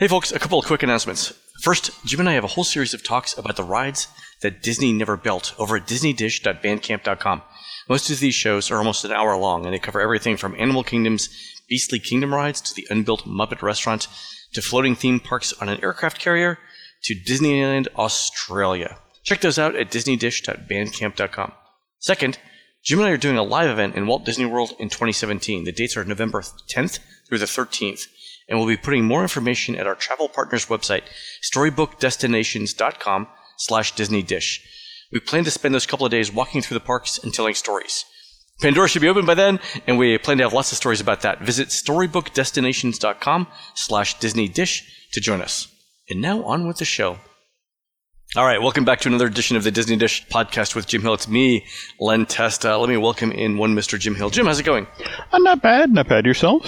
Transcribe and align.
Hey, 0.00 0.08
folks, 0.08 0.32
a 0.32 0.38
couple 0.38 0.58
of 0.58 0.64
quick 0.64 0.82
announcements. 0.82 1.34
First, 1.60 1.90
Jim 2.06 2.20
and 2.20 2.28
I 2.30 2.32
have 2.32 2.44
a 2.44 2.46
whole 2.46 2.64
series 2.64 2.94
of 2.94 3.02
talks 3.02 3.36
about 3.36 3.56
the 3.56 3.62
rides 3.62 4.08
that 4.40 4.62
Disney 4.62 4.94
never 4.94 5.14
built 5.14 5.52
over 5.58 5.76
at 5.76 5.86
DisneyDish.bandcamp.com. 5.86 7.42
Most 7.86 8.08
of 8.08 8.18
these 8.18 8.34
shows 8.34 8.70
are 8.70 8.78
almost 8.78 9.04
an 9.04 9.12
hour 9.12 9.36
long, 9.36 9.66
and 9.66 9.74
they 9.74 9.78
cover 9.78 10.00
everything 10.00 10.38
from 10.38 10.58
Animal 10.58 10.84
Kingdom's 10.84 11.28
Beastly 11.68 11.98
Kingdom 11.98 12.34
rides 12.34 12.62
to 12.62 12.74
the 12.74 12.86
unbuilt 12.88 13.26
Muppet 13.26 13.60
restaurant 13.60 14.08
to 14.54 14.62
floating 14.62 14.94
theme 14.94 15.20
parks 15.20 15.52
on 15.60 15.68
an 15.68 15.84
aircraft 15.84 16.18
carrier 16.18 16.58
to 17.02 17.14
Disneyland 17.14 17.86
Australia. 17.96 18.96
Check 19.22 19.42
those 19.42 19.58
out 19.58 19.76
at 19.76 19.90
DisneyDish.bandcamp.com. 19.90 21.52
Second, 21.98 22.38
Jim 22.82 23.00
and 23.00 23.08
I 23.08 23.10
are 23.10 23.18
doing 23.18 23.36
a 23.36 23.42
live 23.42 23.68
event 23.68 23.96
in 23.96 24.06
Walt 24.06 24.24
Disney 24.24 24.46
World 24.46 24.72
in 24.78 24.88
2017. 24.88 25.64
The 25.64 25.72
dates 25.72 25.94
are 25.98 26.06
November 26.06 26.40
10th 26.40 27.00
through 27.28 27.36
the 27.36 27.44
13th 27.44 28.06
and 28.50 28.58
we'll 28.58 28.68
be 28.68 28.76
putting 28.76 29.04
more 29.04 29.22
information 29.22 29.76
at 29.76 29.86
our 29.86 29.94
travel 29.94 30.28
partners 30.28 30.66
website, 30.66 31.04
storybookdestinations.com 31.42 33.28
slash 33.56 33.94
Disney 33.94 34.22
Dish. 34.22 34.60
We 35.12 35.20
plan 35.20 35.44
to 35.44 35.50
spend 35.50 35.74
those 35.74 35.86
couple 35.86 36.04
of 36.04 36.12
days 36.12 36.32
walking 36.32 36.60
through 36.60 36.78
the 36.78 36.84
parks 36.84 37.18
and 37.18 37.32
telling 37.32 37.54
stories. 37.54 38.04
Pandora 38.60 38.88
should 38.88 39.02
be 39.02 39.08
open 39.08 39.24
by 39.24 39.34
then, 39.34 39.58
and 39.86 39.98
we 39.98 40.18
plan 40.18 40.36
to 40.38 40.44
have 40.44 40.52
lots 40.52 40.70
of 40.72 40.76
stories 40.76 41.00
about 41.00 41.22
that. 41.22 41.40
Visit 41.40 41.68
storybookdestinations.com 41.68 43.46
slash 43.74 44.18
Disney 44.18 44.48
Dish 44.48 45.08
to 45.12 45.20
join 45.20 45.40
us. 45.40 45.68
And 46.10 46.20
now 46.20 46.42
on 46.44 46.66
with 46.66 46.76
the 46.78 46.84
show. 46.84 47.18
All 48.36 48.44
right, 48.44 48.60
welcome 48.62 48.84
back 48.84 49.00
to 49.00 49.08
another 49.08 49.26
edition 49.26 49.56
of 49.56 49.64
the 49.64 49.70
Disney 49.70 49.96
Dish 49.96 50.24
podcast 50.28 50.74
with 50.76 50.86
Jim 50.86 51.02
Hill. 51.02 51.14
It's 51.14 51.26
me, 51.26 51.66
Len 51.98 52.26
Testa. 52.26 52.76
Let 52.76 52.88
me 52.88 52.96
welcome 52.96 53.32
in 53.32 53.58
one 53.58 53.74
Mr. 53.74 53.98
Jim 53.98 54.14
Hill. 54.14 54.30
Jim, 54.30 54.46
how's 54.46 54.60
it 54.60 54.64
going? 54.64 54.86
Uh, 55.32 55.38
not 55.38 55.62
bad, 55.62 55.92
not 55.92 56.06
bad. 56.06 56.26
Yourself? 56.26 56.64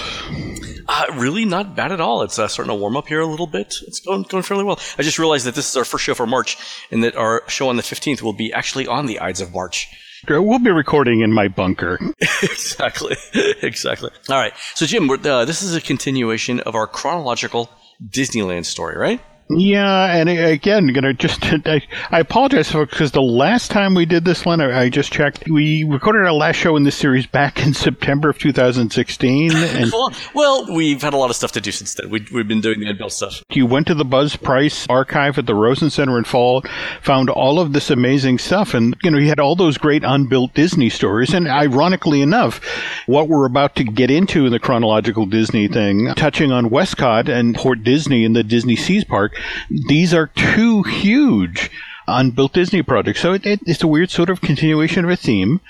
Uh, 0.88 1.06
really 1.14 1.44
not 1.44 1.76
bad 1.76 1.92
at 1.92 2.00
all. 2.00 2.22
It's 2.22 2.38
uh, 2.38 2.48
starting 2.48 2.74
to 2.74 2.78
warm 2.78 2.96
up 2.96 3.08
here 3.08 3.20
a 3.20 3.26
little 3.26 3.46
bit. 3.46 3.76
It's 3.86 4.00
going, 4.00 4.22
going 4.22 4.42
fairly 4.42 4.64
well. 4.64 4.78
I 4.98 5.02
just 5.02 5.18
realized 5.18 5.46
that 5.46 5.54
this 5.54 5.68
is 5.68 5.76
our 5.76 5.84
first 5.84 6.04
show 6.04 6.14
for 6.14 6.26
March 6.26 6.56
and 6.90 7.02
that 7.04 7.16
our 7.16 7.42
show 7.48 7.68
on 7.68 7.76
the 7.76 7.82
15th 7.82 8.22
will 8.22 8.32
be 8.32 8.52
actually 8.52 8.86
on 8.86 9.06
the 9.06 9.20
Ides 9.20 9.40
of 9.40 9.52
March. 9.52 9.88
We'll 10.28 10.60
be 10.60 10.70
recording 10.70 11.20
in 11.20 11.32
my 11.32 11.48
bunker. 11.48 11.98
exactly. 12.42 13.16
exactly. 13.62 14.10
All 14.28 14.38
right. 14.38 14.52
So, 14.74 14.86
Jim, 14.86 15.10
uh, 15.10 15.44
this 15.44 15.62
is 15.62 15.74
a 15.74 15.80
continuation 15.80 16.60
of 16.60 16.76
our 16.76 16.86
chronological 16.86 17.70
Disneyland 18.08 18.66
story, 18.66 18.96
right? 18.96 19.20
Yeah, 19.56 20.14
and 20.14 20.28
again, 20.28 20.86
gonna 20.88 21.14
just 21.14 21.44
I, 21.66 21.82
I 22.10 22.20
apologize 22.20 22.70
for 22.70 22.86
because 22.86 23.12
the 23.12 23.22
last 23.22 23.70
time 23.70 23.94
we 23.94 24.06
did 24.06 24.24
this, 24.24 24.46
Len, 24.46 24.60
I, 24.60 24.88
just 24.88 25.12
checked. 25.12 25.48
We 25.48 25.84
recorded 25.84 26.24
our 26.24 26.32
last 26.32 26.56
show 26.56 26.76
in 26.76 26.84
this 26.84 26.96
series 26.96 27.26
back 27.26 27.64
in 27.64 27.74
September 27.74 28.30
of 28.30 28.38
2016. 28.38 29.52
And 29.72 29.90
well, 30.34 30.66
we've 30.74 31.00
had 31.00 31.14
a 31.14 31.16
lot 31.16 31.30
of 31.30 31.36
stuff 31.36 31.52
to 31.52 31.60
do 31.60 31.72
since 31.72 31.94
then. 31.94 32.10
We, 32.10 32.26
we've 32.32 32.46
been 32.46 32.60
doing 32.60 32.80
the 32.80 32.90
unbuilt 32.90 33.12
stuff. 33.12 33.42
You 33.50 33.64
went 33.64 33.86
to 33.86 33.94
the 33.94 34.04
Buzz 34.04 34.36
Price 34.36 34.86
archive 34.88 35.38
at 35.38 35.46
the 35.46 35.54
Rosen 35.54 35.88
Center 35.88 36.18
in 36.18 36.24
Fall, 36.24 36.62
found 37.00 37.30
all 37.30 37.58
of 37.58 37.72
this 37.72 37.90
amazing 37.90 38.38
stuff, 38.38 38.74
and 38.74 38.94
you 39.02 39.10
know 39.10 39.18
he 39.18 39.28
had 39.28 39.40
all 39.40 39.56
those 39.56 39.78
great 39.78 40.04
unbuilt 40.04 40.52
Disney 40.54 40.90
stories. 40.90 41.32
And 41.32 41.48
ironically 41.48 42.20
enough, 42.20 42.60
what 43.06 43.28
we're 43.28 43.46
about 43.46 43.76
to 43.76 43.84
get 43.84 44.10
into 44.10 44.46
in 44.46 44.52
the 44.52 44.58
chronological 44.58 45.26
Disney 45.26 45.68
thing, 45.68 46.12
touching 46.14 46.52
on 46.52 46.70
WestCOT 46.70 47.28
and 47.28 47.54
Port 47.54 47.82
Disney 47.82 48.24
and 48.24 48.36
the 48.36 48.44
Disney 48.44 48.76
Seas 48.76 49.04
Park 49.04 49.38
these 49.70 50.12
are 50.14 50.28
two 50.28 50.82
huge 50.82 51.70
um, 52.06 52.26
unbuilt 52.26 52.52
Disney 52.52 52.82
projects. 52.82 53.20
So 53.20 53.32
it, 53.32 53.46
it, 53.46 53.60
it's 53.66 53.82
a 53.82 53.86
weird 53.86 54.10
sort 54.10 54.30
of 54.30 54.40
continuation 54.40 55.04
of 55.04 55.10
a 55.10 55.16
theme. 55.16 55.60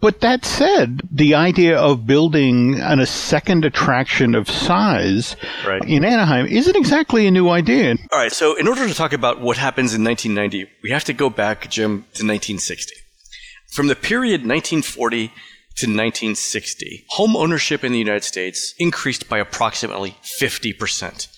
But 0.00 0.20
that 0.20 0.46
said, 0.46 1.02
the 1.10 1.34
idea 1.34 1.78
of 1.78 2.06
building 2.06 2.80
an, 2.80 3.00
a 3.00 3.06
second 3.06 3.66
attraction 3.66 4.34
of 4.34 4.48
size 4.48 5.36
right. 5.66 5.82
in 5.86 6.04
Anaheim 6.04 6.46
isn't 6.46 6.74
exactly 6.74 7.26
a 7.26 7.30
new 7.30 7.50
idea. 7.50 7.96
All 8.10 8.18
right, 8.18 8.32
so 8.32 8.54
in 8.54 8.66
order 8.66 8.88
to 8.88 8.94
talk 8.94 9.12
about 9.12 9.42
what 9.42 9.58
happens 9.58 9.92
in 9.92 10.02
1990, 10.02 10.70
we 10.82 10.90
have 10.90 11.04
to 11.04 11.12
go 11.12 11.28
back, 11.28 11.68
Jim, 11.68 12.02
to 12.14 12.24
1960. 12.24 12.94
From 13.70 13.88
the 13.88 13.94
period 13.94 14.40
1940 14.40 15.28
to 15.28 15.86
1960, 15.86 17.04
home 17.10 17.36
ownership 17.36 17.84
in 17.84 17.92
the 17.92 17.98
United 17.98 18.24
States 18.24 18.74
increased 18.78 19.28
by 19.28 19.38
approximately 19.38 20.16
50 20.22 20.72
percent. 20.72 21.28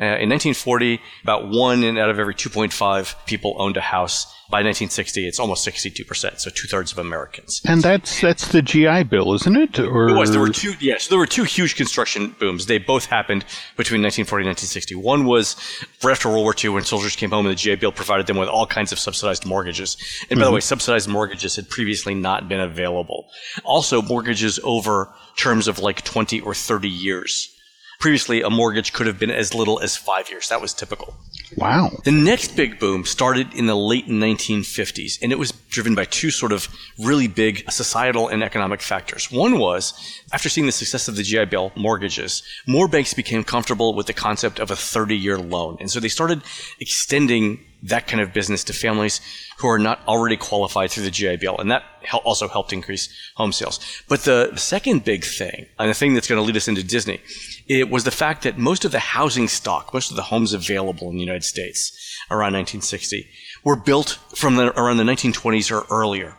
Uh, 0.00 0.16
in 0.16 0.30
1940, 0.30 0.98
about 1.22 1.48
one 1.50 1.84
out 1.98 2.08
of 2.08 2.18
every 2.18 2.34
2.5 2.34 3.26
people 3.26 3.54
owned 3.58 3.76
a 3.76 3.82
house. 3.82 4.24
By 4.48 4.62
1960, 4.62 5.28
it's 5.28 5.38
almost 5.38 5.68
62%, 5.68 6.40
so 6.40 6.50
two 6.50 6.66
thirds 6.66 6.90
of 6.90 6.98
Americans. 6.98 7.60
And 7.66 7.82
that's 7.82 8.20
that's 8.20 8.48
the 8.48 8.62
GI 8.62 9.04
Bill, 9.04 9.32
isn't 9.34 9.56
it? 9.56 9.78
Or 9.78 10.08
it 10.08 10.14
was. 10.14 10.32
There 10.32 10.40
were 10.40 10.48
two. 10.48 10.72
Yes, 10.80 11.06
there 11.06 11.18
were 11.18 11.26
two 11.26 11.44
huge 11.44 11.76
construction 11.76 12.34
booms. 12.40 12.66
They 12.66 12.78
both 12.78 13.04
happened 13.04 13.44
between 13.76 14.02
1940 14.02 14.42
and 14.42 14.48
1960. 14.48 14.94
One 14.96 15.24
was 15.24 15.54
right 16.02 16.10
after 16.10 16.28
World 16.28 16.42
War 16.42 16.54
II, 16.58 16.70
when 16.70 16.84
soldiers 16.84 17.14
came 17.14 17.30
home, 17.30 17.46
and 17.46 17.52
the 17.52 17.60
GI 17.60 17.76
Bill 17.76 17.92
provided 17.92 18.26
them 18.26 18.38
with 18.38 18.48
all 18.48 18.66
kinds 18.66 18.90
of 18.90 18.98
subsidized 18.98 19.46
mortgages. 19.46 19.96
And 20.22 20.30
by 20.30 20.34
mm-hmm. 20.34 20.44
the 20.46 20.54
way, 20.54 20.60
subsidized 20.60 21.08
mortgages 21.08 21.54
had 21.54 21.68
previously 21.68 22.14
not 22.14 22.48
been 22.48 22.60
available. 22.60 23.28
Also, 23.64 24.02
mortgages 24.02 24.58
over 24.64 25.10
terms 25.36 25.68
of 25.68 25.78
like 25.78 26.02
20 26.02 26.40
or 26.40 26.54
30 26.54 26.88
years 26.88 27.54
Previously, 28.00 28.40
a 28.40 28.48
mortgage 28.48 28.94
could 28.94 29.06
have 29.06 29.18
been 29.18 29.30
as 29.30 29.54
little 29.54 29.78
as 29.78 29.94
five 29.94 30.30
years. 30.30 30.48
That 30.48 30.60
was 30.62 30.72
typical. 30.72 31.14
Wow. 31.56 31.90
The 32.04 32.10
next 32.10 32.56
big 32.56 32.78
boom 32.78 33.04
started 33.04 33.52
in 33.52 33.66
the 33.66 33.76
late 33.76 34.06
1950s, 34.06 35.18
and 35.20 35.32
it 35.32 35.38
was 35.38 35.52
driven 35.68 35.94
by 35.94 36.06
two 36.06 36.30
sort 36.30 36.52
of 36.52 36.68
really 36.98 37.28
big 37.28 37.70
societal 37.70 38.28
and 38.28 38.42
economic 38.42 38.80
factors. 38.80 39.30
One 39.30 39.58
was, 39.58 39.92
after 40.32 40.48
seeing 40.48 40.66
the 40.66 40.72
success 40.72 41.08
of 41.08 41.16
the 41.16 41.22
GI 41.22 41.44
Bill 41.46 41.72
mortgages, 41.76 42.42
more 42.66 42.88
banks 42.88 43.12
became 43.12 43.44
comfortable 43.44 43.94
with 43.94 44.06
the 44.06 44.14
concept 44.14 44.60
of 44.60 44.70
a 44.70 44.76
30 44.76 45.14
year 45.14 45.38
loan. 45.38 45.76
And 45.78 45.90
so 45.90 46.00
they 46.00 46.08
started 46.08 46.42
extending 46.80 47.60
that 47.82 48.06
kind 48.06 48.20
of 48.20 48.32
business 48.32 48.64
to 48.64 48.72
families 48.72 49.20
who 49.58 49.68
are 49.68 49.78
not 49.78 50.00
already 50.06 50.36
qualified 50.36 50.90
through 50.90 51.04
the 51.04 51.10
GI 51.10 51.36
Bill. 51.36 51.56
And 51.58 51.70
that 51.70 51.84
also 52.24 52.48
helped 52.48 52.72
increase 52.72 53.08
home 53.36 53.52
sales. 53.52 53.80
But 54.08 54.20
the 54.20 54.54
second 54.56 55.04
big 55.04 55.24
thing, 55.24 55.66
and 55.78 55.90
the 55.90 55.94
thing 55.94 56.14
that's 56.14 56.28
going 56.28 56.40
to 56.40 56.46
lead 56.46 56.56
us 56.56 56.68
into 56.68 56.82
Disney, 56.82 57.20
it 57.68 57.90
was 57.90 58.04
the 58.04 58.10
fact 58.10 58.42
that 58.42 58.58
most 58.58 58.84
of 58.84 58.92
the 58.92 58.98
housing 58.98 59.48
stock, 59.48 59.94
most 59.94 60.10
of 60.10 60.16
the 60.16 60.24
homes 60.24 60.52
available 60.52 61.08
in 61.08 61.16
the 61.16 61.24
United 61.24 61.44
States 61.44 61.92
around 62.30 62.52
1960, 62.54 63.28
were 63.64 63.76
built 63.76 64.18
from 64.34 64.56
the, 64.56 64.78
around 64.78 64.98
the 64.98 65.04
1920s 65.04 65.70
or 65.70 65.86
earlier. 65.90 66.36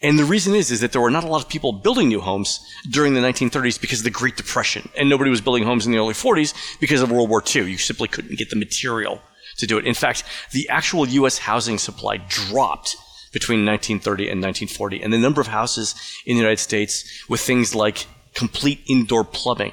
And 0.00 0.18
the 0.18 0.24
reason 0.24 0.54
is, 0.54 0.70
is 0.70 0.80
that 0.80 0.92
there 0.92 1.00
were 1.00 1.10
not 1.10 1.24
a 1.24 1.26
lot 1.26 1.42
of 1.42 1.48
people 1.48 1.72
building 1.72 2.08
new 2.08 2.20
homes 2.20 2.60
during 2.88 3.14
the 3.14 3.20
1930s 3.20 3.80
because 3.80 4.00
of 4.00 4.04
the 4.04 4.10
Great 4.10 4.36
Depression. 4.36 4.88
And 4.96 5.08
nobody 5.08 5.30
was 5.30 5.40
building 5.40 5.64
homes 5.64 5.86
in 5.86 5.92
the 5.92 5.98
early 5.98 6.14
40s 6.14 6.54
because 6.80 7.02
of 7.02 7.10
World 7.10 7.28
War 7.28 7.42
II. 7.44 7.70
You 7.70 7.78
simply 7.78 8.08
couldn't 8.08 8.38
get 8.38 8.50
the 8.50 8.56
material 8.56 9.20
to 9.58 9.66
do 9.66 9.78
it. 9.78 9.86
In 9.86 9.94
fact, 9.94 10.24
the 10.52 10.68
actual 10.68 11.06
U.S. 11.08 11.38
housing 11.38 11.78
supply 11.78 12.16
dropped 12.16 12.96
between 13.32 13.66
1930 13.66 14.24
and 14.24 14.42
1940. 14.42 15.02
And 15.02 15.12
the 15.12 15.18
number 15.18 15.40
of 15.40 15.48
houses 15.48 15.94
in 16.24 16.36
the 16.36 16.42
United 16.42 16.60
States 16.60 17.24
with 17.28 17.40
things 17.40 17.74
like 17.74 18.06
complete 18.34 18.80
indoor 18.88 19.24
plumbing 19.24 19.72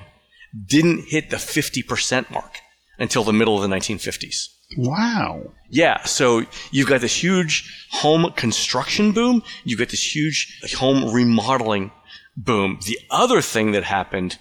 didn't 0.65 1.05
hit 1.07 1.29
the 1.29 1.37
50% 1.37 2.29
mark 2.31 2.59
until 2.97 3.23
the 3.23 3.33
middle 3.33 3.55
of 3.55 3.67
the 3.67 3.75
1950s. 3.75 4.49
Wow. 4.77 5.51
Yeah, 5.69 6.03
so 6.03 6.43
you've 6.71 6.89
got 6.89 7.01
this 7.01 7.23
huge 7.23 7.87
home 7.91 8.31
construction 8.35 9.11
boom, 9.11 9.43
you've 9.63 9.79
got 9.79 9.89
this 9.89 10.15
huge 10.15 10.59
home 10.77 11.13
remodeling 11.13 11.91
boom. 12.35 12.79
The 12.85 12.99
other 13.09 13.41
thing 13.41 13.71
that 13.73 13.83
happened 13.83 14.37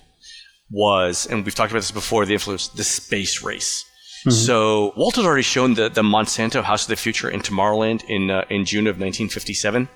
was, 0.70 1.26
and 1.26 1.44
we've 1.44 1.54
talked 1.54 1.72
about 1.72 1.80
this 1.80 1.90
before, 1.90 2.24
the 2.24 2.34
influence, 2.34 2.68
the 2.68 2.84
space 2.84 3.42
race. 3.42 3.84
Mm-hmm. 4.24 4.30
So 4.30 4.94
Walt 4.96 5.16
had 5.16 5.26
already 5.26 5.42
shown 5.42 5.74
the, 5.74 5.90
the 5.90 6.02
Monsanto 6.02 6.62
House 6.62 6.84
of 6.84 6.88
the 6.88 6.96
Future 6.96 7.28
in 7.28 7.40
Tomorrowland 7.40 8.04
in 8.04 8.30
uh, 8.30 8.44
in 8.48 8.64
June 8.64 8.86
of 8.86 8.96
1957, 8.96 9.86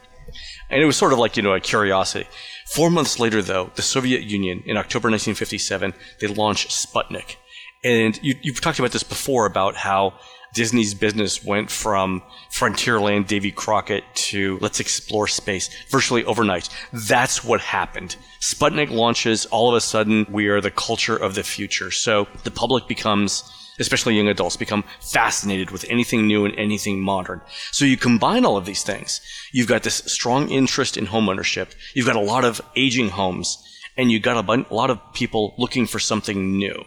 and 0.69 0.83
it 0.83 0.85
was 0.85 0.99
sort 0.99 1.15
of 1.15 1.19
like 1.19 1.37
you 1.37 1.43
know 1.43 1.55
a 1.55 1.61
curiosity. 1.61 2.29
Four 2.75 2.91
months 2.91 3.19
later, 3.19 3.41
though, 3.41 3.71
the 3.75 3.83
Soviet 3.83 4.23
Union 4.25 4.63
in 4.67 4.77
October 4.77 5.09
1957 5.09 5.95
they 6.21 6.27
launched 6.27 6.69
Sputnik, 6.69 7.37
and 7.83 8.21
you, 8.23 8.35
you've 8.43 8.61
talked 8.61 8.79
about 8.79 8.93
this 8.93 9.03
before 9.03 9.47
about 9.47 9.77
how 9.77 10.13
Disney's 10.53 10.93
business 10.93 11.43
went 11.43 11.71
from 11.71 12.23
Frontierland, 12.51 13.29
Davy 13.29 13.51
Crockett 13.51 14.05
to 14.15 14.59
let's 14.61 14.81
explore 14.81 15.27
space 15.27 15.71
virtually 15.89 16.25
overnight. 16.25 16.69
That's 16.93 17.43
what 17.43 17.61
happened. 17.61 18.17
Sputnik 18.41 18.91
launches, 18.91 19.47
all 19.47 19.71
of 19.71 19.75
a 19.75 19.81
sudden, 19.81 20.27
we 20.31 20.49
are 20.49 20.61
the 20.61 20.71
culture 20.71 21.17
of 21.17 21.35
the 21.35 21.43
future. 21.43 21.91
So 21.91 22.29
the 22.45 22.51
public 22.51 22.87
becomes 22.87 23.51
especially 23.79 24.17
young 24.17 24.29
adults, 24.29 24.57
become 24.57 24.85
fascinated 25.01 25.71
with 25.71 25.85
anything 25.89 26.27
new 26.27 26.45
and 26.45 26.55
anything 26.59 27.01
modern. 27.01 27.41
So 27.73 27.85
you 27.85 27.97
combine 27.97 28.45
all 28.45 28.57
of 28.57 28.67
these 28.67 28.83
things. 28.83 29.21
You've 29.53 29.69
got 29.69 29.83
this 29.83 30.03
strong 30.07 30.51
interest 30.51 30.97
in 30.97 31.07
homeownership. 31.07 31.75
You've 31.95 32.07
got 32.07 32.17
a 32.17 32.21
lot 32.21 32.45
of 32.45 32.61
aging 32.77 33.11
homes, 33.11 33.59
and 33.97 34.11
you've 34.11 34.23
got 34.23 34.37
a, 34.37 34.43
bunch, 34.43 34.69
a 34.71 34.75
lot 34.75 34.91
of 34.91 35.01
people 35.13 35.55
looking 35.59 35.87
for 35.87 35.99
something 35.99 36.57
new. 36.57 36.85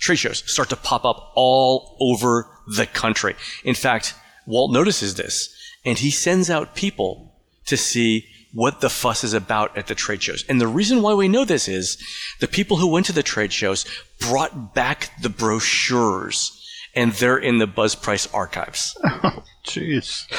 Trade 0.00 0.16
shows 0.16 0.42
start 0.50 0.68
to 0.70 0.76
pop 0.76 1.04
up 1.04 1.32
all 1.34 1.96
over 2.00 2.48
the 2.66 2.86
country. 2.86 3.34
In 3.64 3.74
fact, 3.74 4.14
Walt 4.46 4.72
notices 4.72 5.14
this, 5.14 5.54
and 5.84 5.98
he 5.98 6.10
sends 6.10 6.50
out 6.50 6.74
people 6.74 7.32
to 7.66 7.76
see 7.76 8.26
what 8.54 8.80
the 8.80 8.88
fuss 8.88 9.24
is 9.24 9.34
about 9.34 9.76
at 9.76 9.88
the 9.88 9.94
trade 9.94 10.22
shows. 10.22 10.44
And 10.48 10.60
the 10.60 10.68
reason 10.68 11.02
why 11.02 11.12
we 11.12 11.28
know 11.28 11.44
this 11.44 11.68
is 11.68 11.98
the 12.40 12.48
people 12.48 12.76
who 12.76 12.86
went 12.86 13.06
to 13.06 13.12
the 13.12 13.22
trade 13.22 13.52
shows 13.52 13.84
brought 14.20 14.74
back 14.74 15.10
the 15.20 15.28
brochures 15.28 16.60
and 16.94 17.12
they're 17.12 17.36
in 17.36 17.58
the 17.58 17.66
Buzz 17.66 17.96
Price 17.96 18.32
archives. 18.32 18.96
Jeez. 19.64 20.30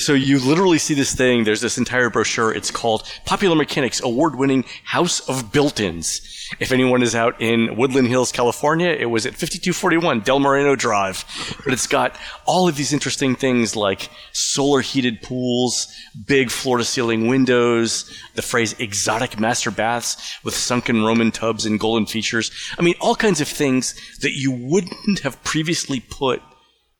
so 0.00 0.12
you 0.12 0.40
literally 0.40 0.78
see 0.78 0.94
this 0.94 1.14
thing. 1.14 1.44
There's 1.44 1.60
this 1.60 1.78
entire 1.78 2.10
brochure. 2.10 2.52
It's 2.52 2.70
called 2.70 3.08
Popular 3.24 3.54
Mechanics 3.54 4.02
Award 4.02 4.34
Winning 4.34 4.64
House 4.84 5.20
of 5.28 5.52
Built 5.52 5.78
Ins. 5.78 6.20
If 6.58 6.72
anyone 6.72 7.02
is 7.02 7.14
out 7.14 7.40
in 7.40 7.76
Woodland 7.76 8.08
Hills, 8.08 8.32
California, 8.32 8.88
it 8.88 9.06
was 9.06 9.24
at 9.24 9.32
5241 9.32 10.20
Del 10.20 10.40
Moreno 10.40 10.74
Drive. 10.74 11.24
But 11.64 11.72
it's 11.72 11.86
got 11.86 12.16
all 12.44 12.68
of 12.68 12.76
these 12.76 12.92
interesting 12.92 13.36
things 13.36 13.76
like 13.76 14.10
solar 14.32 14.80
heated 14.80 15.22
pools, 15.22 15.94
big 16.26 16.50
floor 16.50 16.78
to 16.78 16.84
ceiling 16.84 17.28
windows, 17.28 18.12
the 18.34 18.42
phrase 18.42 18.74
exotic 18.80 19.38
master 19.38 19.70
baths 19.70 20.38
with 20.42 20.54
sunken 20.54 21.04
Roman 21.04 21.30
tubs 21.30 21.64
and 21.64 21.78
golden 21.78 22.06
features. 22.06 22.50
I 22.78 22.82
mean, 22.82 22.94
all 23.00 23.14
kinds 23.14 23.40
of 23.40 23.48
things 23.48 23.94
that 24.20 24.32
you 24.32 24.50
wouldn't 24.50 25.20
have 25.20 25.42
previously 25.44 26.00
put 26.00 26.42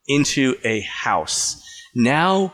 into 0.06 0.54
a 0.64 0.80
house. 0.82 1.58
Now, 1.94 2.52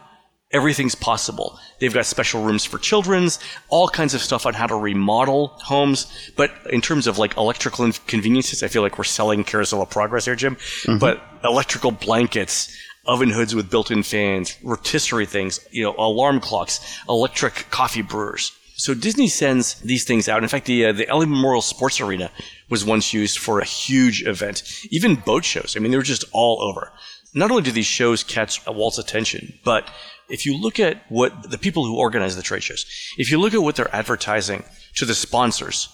everything's 0.52 0.94
possible. 0.94 1.58
They've 1.80 1.92
got 1.92 2.06
special 2.06 2.42
rooms 2.42 2.64
for 2.64 2.78
children's, 2.78 3.38
all 3.68 3.88
kinds 3.88 4.14
of 4.14 4.20
stuff 4.20 4.46
on 4.46 4.54
how 4.54 4.66
to 4.66 4.74
remodel 4.74 5.48
homes. 5.62 6.06
But 6.36 6.50
in 6.70 6.80
terms 6.80 7.06
of 7.06 7.18
like 7.18 7.36
electrical 7.36 7.84
inconveniences, 7.84 8.62
I 8.62 8.68
feel 8.68 8.82
like 8.82 8.98
we're 8.98 9.04
selling 9.04 9.44
Carousel 9.44 9.82
of 9.82 9.90
Progress 9.90 10.24
here, 10.24 10.36
Jim. 10.36 10.56
Mm-hmm. 10.56 10.98
But 10.98 11.22
electrical 11.44 11.90
blankets, 11.90 12.74
oven 13.06 13.30
hoods 13.30 13.54
with 13.54 13.70
built-in 13.70 14.02
fans, 14.02 14.56
rotisserie 14.62 15.26
things, 15.26 15.60
you 15.70 15.82
know, 15.82 15.94
alarm 15.98 16.40
clocks, 16.40 16.80
electric 17.08 17.70
coffee 17.70 18.02
brewers. 18.02 18.52
So 18.76 18.94
Disney 18.94 19.26
sends 19.26 19.74
these 19.80 20.04
things 20.04 20.28
out. 20.28 20.44
In 20.44 20.48
fact, 20.48 20.66
the 20.66 20.86
uh, 20.86 20.92
the 20.92 21.08
L.A. 21.08 21.26
Memorial 21.26 21.62
Sports 21.62 22.00
Arena 22.00 22.30
was 22.70 22.84
once 22.84 23.12
used 23.12 23.38
for 23.38 23.58
a 23.58 23.64
huge 23.64 24.22
event. 24.24 24.62
Even 24.90 25.16
boat 25.16 25.44
shows. 25.44 25.74
I 25.76 25.80
mean, 25.80 25.90
they 25.90 25.96
were 25.96 26.04
just 26.04 26.24
all 26.32 26.62
over. 26.62 26.92
Not 27.34 27.50
only 27.50 27.62
do 27.62 27.70
these 27.70 27.86
shows 27.86 28.24
catch 28.24 28.66
Walt's 28.66 28.98
attention, 28.98 29.58
but 29.64 29.88
if 30.28 30.44
you 30.46 30.56
look 30.56 30.80
at 30.80 31.02
what 31.10 31.50
the 31.50 31.58
people 31.58 31.84
who 31.84 31.98
organize 31.98 32.36
the 32.36 32.42
trade 32.42 32.62
shows, 32.62 32.84
if 33.16 33.30
you 33.30 33.38
look 33.38 33.54
at 33.54 33.62
what 33.62 33.76
they're 33.76 33.94
advertising 33.94 34.64
to 34.96 35.04
the 35.04 35.14
sponsors, 35.14 35.88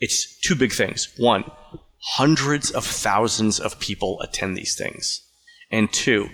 it's 0.00 0.38
two 0.40 0.54
big 0.54 0.72
things. 0.72 1.12
One, 1.18 1.50
hundreds 2.14 2.70
of 2.70 2.84
thousands 2.84 3.58
of 3.58 3.80
people 3.80 4.20
attend 4.20 4.56
these 4.56 4.76
things. 4.76 5.22
And 5.70 5.92
two, 5.92 6.28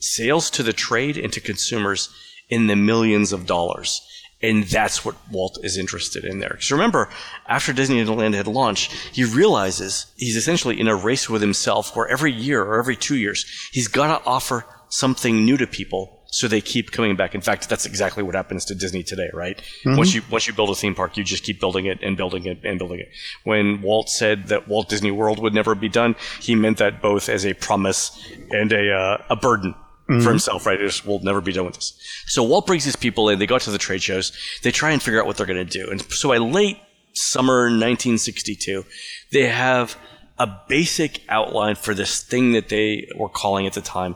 sales 0.00 0.50
to 0.50 0.62
the 0.62 0.72
trade 0.72 1.16
and 1.16 1.32
to 1.32 1.40
consumers 1.40 2.08
in 2.48 2.66
the 2.66 2.76
millions 2.76 3.32
of 3.32 3.46
dollars. 3.46 4.00
And 4.42 4.64
that's 4.64 5.04
what 5.04 5.16
Walt 5.30 5.58
is 5.62 5.78
interested 5.78 6.24
in 6.24 6.40
there. 6.40 6.50
Because 6.50 6.70
remember, 6.70 7.08
after 7.48 7.72
Disneyland 7.72 8.34
had 8.34 8.46
launched, 8.46 8.92
he 9.12 9.24
realizes 9.24 10.06
he's 10.16 10.36
essentially 10.36 10.78
in 10.78 10.88
a 10.88 10.94
race 10.94 11.30
with 11.30 11.40
himself 11.40 11.96
where 11.96 12.06
every 12.06 12.32
year 12.32 12.62
or 12.62 12.78
every 12.78 12.96
two 12.96 13.16
years, 13.16 13.46
he's 13.72 13.88
got 13.88 14.18
to 14.18 14.26
offer 14.26 14.66
something 14.88 15.44
new 15.44 15.56
to 15.56 15.66
people 15.66 16.16
so 16.36 16.48
they 16.48 16.60
keep 16.60 16.90
coming 16.90 17.16
back. 17.16 17.34
In 17.34 17.40
fact, 17.40 17.68
that's 17.68 17.86
exactly 17.86 18.22
what 18.22 18.34
happens 18.34 18.64
to 18.66 18.74
Disney 18.74 19.02
today, 19.02 19.30
right? 19.32 19.56
Mm-hmm. 19.56 19.96
Once 19.96 20.14
you 20.14 20.22
once 20.30 20.46
you 20.46 20.52
build 20.52 20.70
a 20.70 20.74
theme 20.74 20.94
park, 20.94 21.16
you 21.16 21.24
just 21.24 21.44
keep 21.44 21.60
building 21.60 21.86
it 21.86 21.98
and 22.02 22.16
building 22.16 22.44
it 22.44 22.58
and 22.62 22.78
building 22.78 23.00
it. 23.00 23.08
When 23.44 23.80
Walt 23.80 24.10
said 24.10 24.48
that 24.48 24.68
Walt 24.68 24.88
Disney 24.88 25.10
World 25.10 25.38
would 25.38 25.54
never 25.54 25.74
be 25.74 25.88
done, 25.88 26.14
he 26.40 26.54
meant 26.54 26.78
that 26.78 27.00
both 27.00 27.28
as 27.28 27.46
a 27.46 27.54
promise 27.54 28.10
and 28.50 28.72
a 28.72 28.92
uh, 28.92 29.22
a 29.30 29.36
burden. 29.36 29.74
Mm-hmm. 30.08 30.22
For 30.22 30.30
himself, 30.30 30.66
right? 30.66 30.80
It 30.80 30.86
just 30.86 31.04
will 31.04 31.18
never 31.24 31.40
be 31.40 31.52
done 31.52 31.64
with 31.64 31.74
this. 31.74 31.98
So 32.26 32.44
Walt 32.44 32.64
brings 32.64 32.84
his 32.84 32.94
people 32.94 33.28
in. 33.28 33.40
They 33.40 33.46
go 33.46 33.58
to 33.58 33.70
the 33.72 33.78
trade 33.78 34.04
shows. 34.04 34.30
They 34.62 34.70
try 34.70 34.92
and 34.92 35.02
figure 35.02 35.18
out 35.18 35.26
what 35.26 35.36
they're 35.36 35.46
going 35.46 35.66
to 35.66 35.78
do. 35.78 35.90
And 35.90 36.00
so 36.12 36.28
by 36.28 36.36
late 36.36 36.78
summer 37.12 37.62
1962, 37.62 38.84
they 39.32 39.48
have 39.48 39.96
a 40.38 40.46
basic 40.68 41.22
outline 41.28 41.74
for 41.74 41.92
this 41.92 42.22
thing 42.22 42.52
that 42.52 42.68
they 42.68 43.08
were 43.16 43.28
calling 43.28 43.66
at 43.66 43.72
the 43.72 43.80
time 43.80 44.14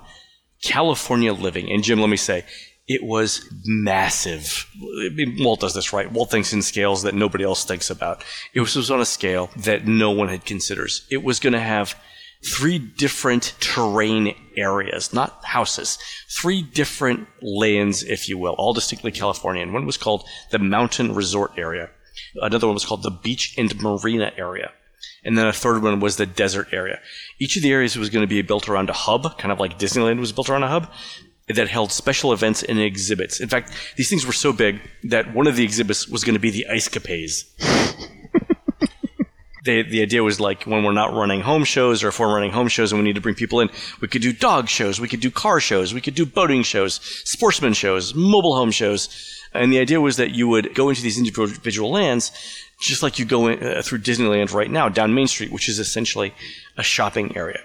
California 0.63 1.33
living. 1.33 1.71
And 1.73 1.83
Jim, 1.83 2.01
let 2.01 2.11
me 2.11 2.17
say, 2.17 2.45
it 2.87 3.03
was 3.03 3.49
massive. 3.65 4.67
I 4.77 5.09
mean, 5.15 5.37
Walt 5.41 5.61
does 5.61 5.75
this 5.75 5.93
right. 5.93 6.11
Walt 6.11 6.31
thinks 6.31 6.53
in 6.53 6.61
scales 6.63 7.03
that 7.03 7.15
nobody 7.15 7.45
else 7.45 7.65
thinks 7.65 7.89
about. 7.89 8.25
It 8.53 8.61
was, 8.61 8.75
was 8.75 8.91
on 8.91 9.01
a 9.01 9.07
scale 9.07 9.51
that 9.57 9.87
no 9.87 10.11
one 10.11 10.29
had 10.29 10.45
considered. 10.45 10.91
It 11.11 11.23
was 11.23 11.39
going 11.39 11.53
to 11.53 11.61
have 11.61 11.95
three 12.45 12.79
different 12.79 13.55
terrain 13.61 14.35
areas, 14.57 15.13
not 15.13 15.45
houses, 15.45 15.99
three 16.29 16.63
different 16.63 17.29
lands, 17.43 18.03
if 18.03 18.29
you 18.29 18.39
will, 18.39 18.55
all 18.55 18.73
distinctly 18.73 19.13
Californian. 19.13 19.73
One 19.73 19.87
was 19.87 19.97
called 19.97 20.25
the 20.51 20.59
Mountain 20.59 21.15
Resort 21.15 21.53
area. 21.57 21.91
Another 22.37 22.67
one 22.67 22.75
was 22.75 22.85
called 22.85 23.03
the 23.03 23.11
Beach 23.11 23.55
and 23.57 23.81
Marina 23.81 24.33
area 24.37 24.73
and 25.25 25.37
then 25.37 25.47
a 25.47 25.53
third 25.53 25.83
one 25.83 26.01
was 26.01 26.17
the 26.17 26.27
desert 26.27 26.69
area. 26.73 27.01
Each 27.39 27.57
of 27.57 27.63
the 27.63 27.73
areas 27.73 27.97
was 27.97 28.11
going 28.11 28.23
to 28.23 28.29
be 28.29 28.41
built 28.43 28.69
around 28.69 28.91
a 28.91 28.95
hub, 28.95 29.39
kind 29.39 29.53
of 29.53 29.61
like 29.61 29.79
Disneyland 29.79 30.21
was 30.21 30.33
built 30.33 30.49
around 30.49 30.63
a 30.63 30.69
hub, 30.69 30.91
that 31.49 31.69
held 31.69 31.91
special 31.91 32.33
events 32.33 32.63
and 32.63 32.79
exhibits. 32.79 33.41
In 33.41 33.49
fact, 33.49 33.73
these 33.97 34.09
things 34.09 34.25
were 34.25 34.33
so 34.33 34.53
big 34.53 34.81
that 35.05 35.35
one 35.35 35.47
of 35.47 35.57
the 35.57 35.65
exhibits 35.65 36.09
was 36.09 36.25
going 36.25 36.35
to 36.35 36.41
be 36.41 36.51
the 36.51 36.67
Ice 36.69 36.89
Capades. 36.89 37.45
The 39.65 40.03
idea 40.03 40.23
was 40.23 40.41
like 40.41 40.65
when 40.65 40.85
we're 40.85 40.93
not 40.93 41.13
running 41.13 41.41
home 41.41 41.65
shows 41.65 42.03
or 42.03 42.09
if 42.09 42.19
we're 42.19 42.33
running 42.33 42.53
home 42.53 42.69
shows 42.69 42.93
and 42.93 43.01
we 43.01 43.05
need 43.05 43.15
to 43.15 43.21
bring 43.21 43.35
people 43.35 43.61
in, 43.61 43.69
we 44.01 44.09
could 44.09 44.23
do 44.23 44.33
dog 44.33 44.69
shows, 44.69 45.01
we 45.01 45.09
could 45.09 45.21
do 45.21 45.31
car 45.31 45.61
shows, 45.61 45.93
we 45.93 46.01
could 46.01 46.15
do 46.15 46.25
boating 46.25 46.63
shows, 46.63 47.01
sportsman 47.25 47.73
shows, 47.73 48.15
mobile 48.15 48.57
home 48.57 48.71
shows. 48.71 49.09
And 49.53 49.73
the 49.73 49.81
idea 49.81 50.01
was 50.01 50.17
that 50.17 50.31
you 50.31 50.49
would 50.49 50.75
go 50.75 50.89
into 50.89 51.03
these 51.03 51.19
individual 51.19 51.91
lands 51.91 52.33
just 52.81 53.03
like 53.03 53.19
you 53.19 53.25
go 53.25 53.49
in, 53.49 53.63
uh, 53.63 53.83
through 53.83 53.99
Disneyland 53.99 54.55
right 54.55 54.71
now 54.71 54.89
down 54.89 55.15
Main 55.15 55.27
Street, 55.27 55.53
which 55.53 55.69
is 55.69 55.79
essentially 55.79 56.33
a 56.79 56.83
shopping 56.83 57.37
area. 57.37 57.61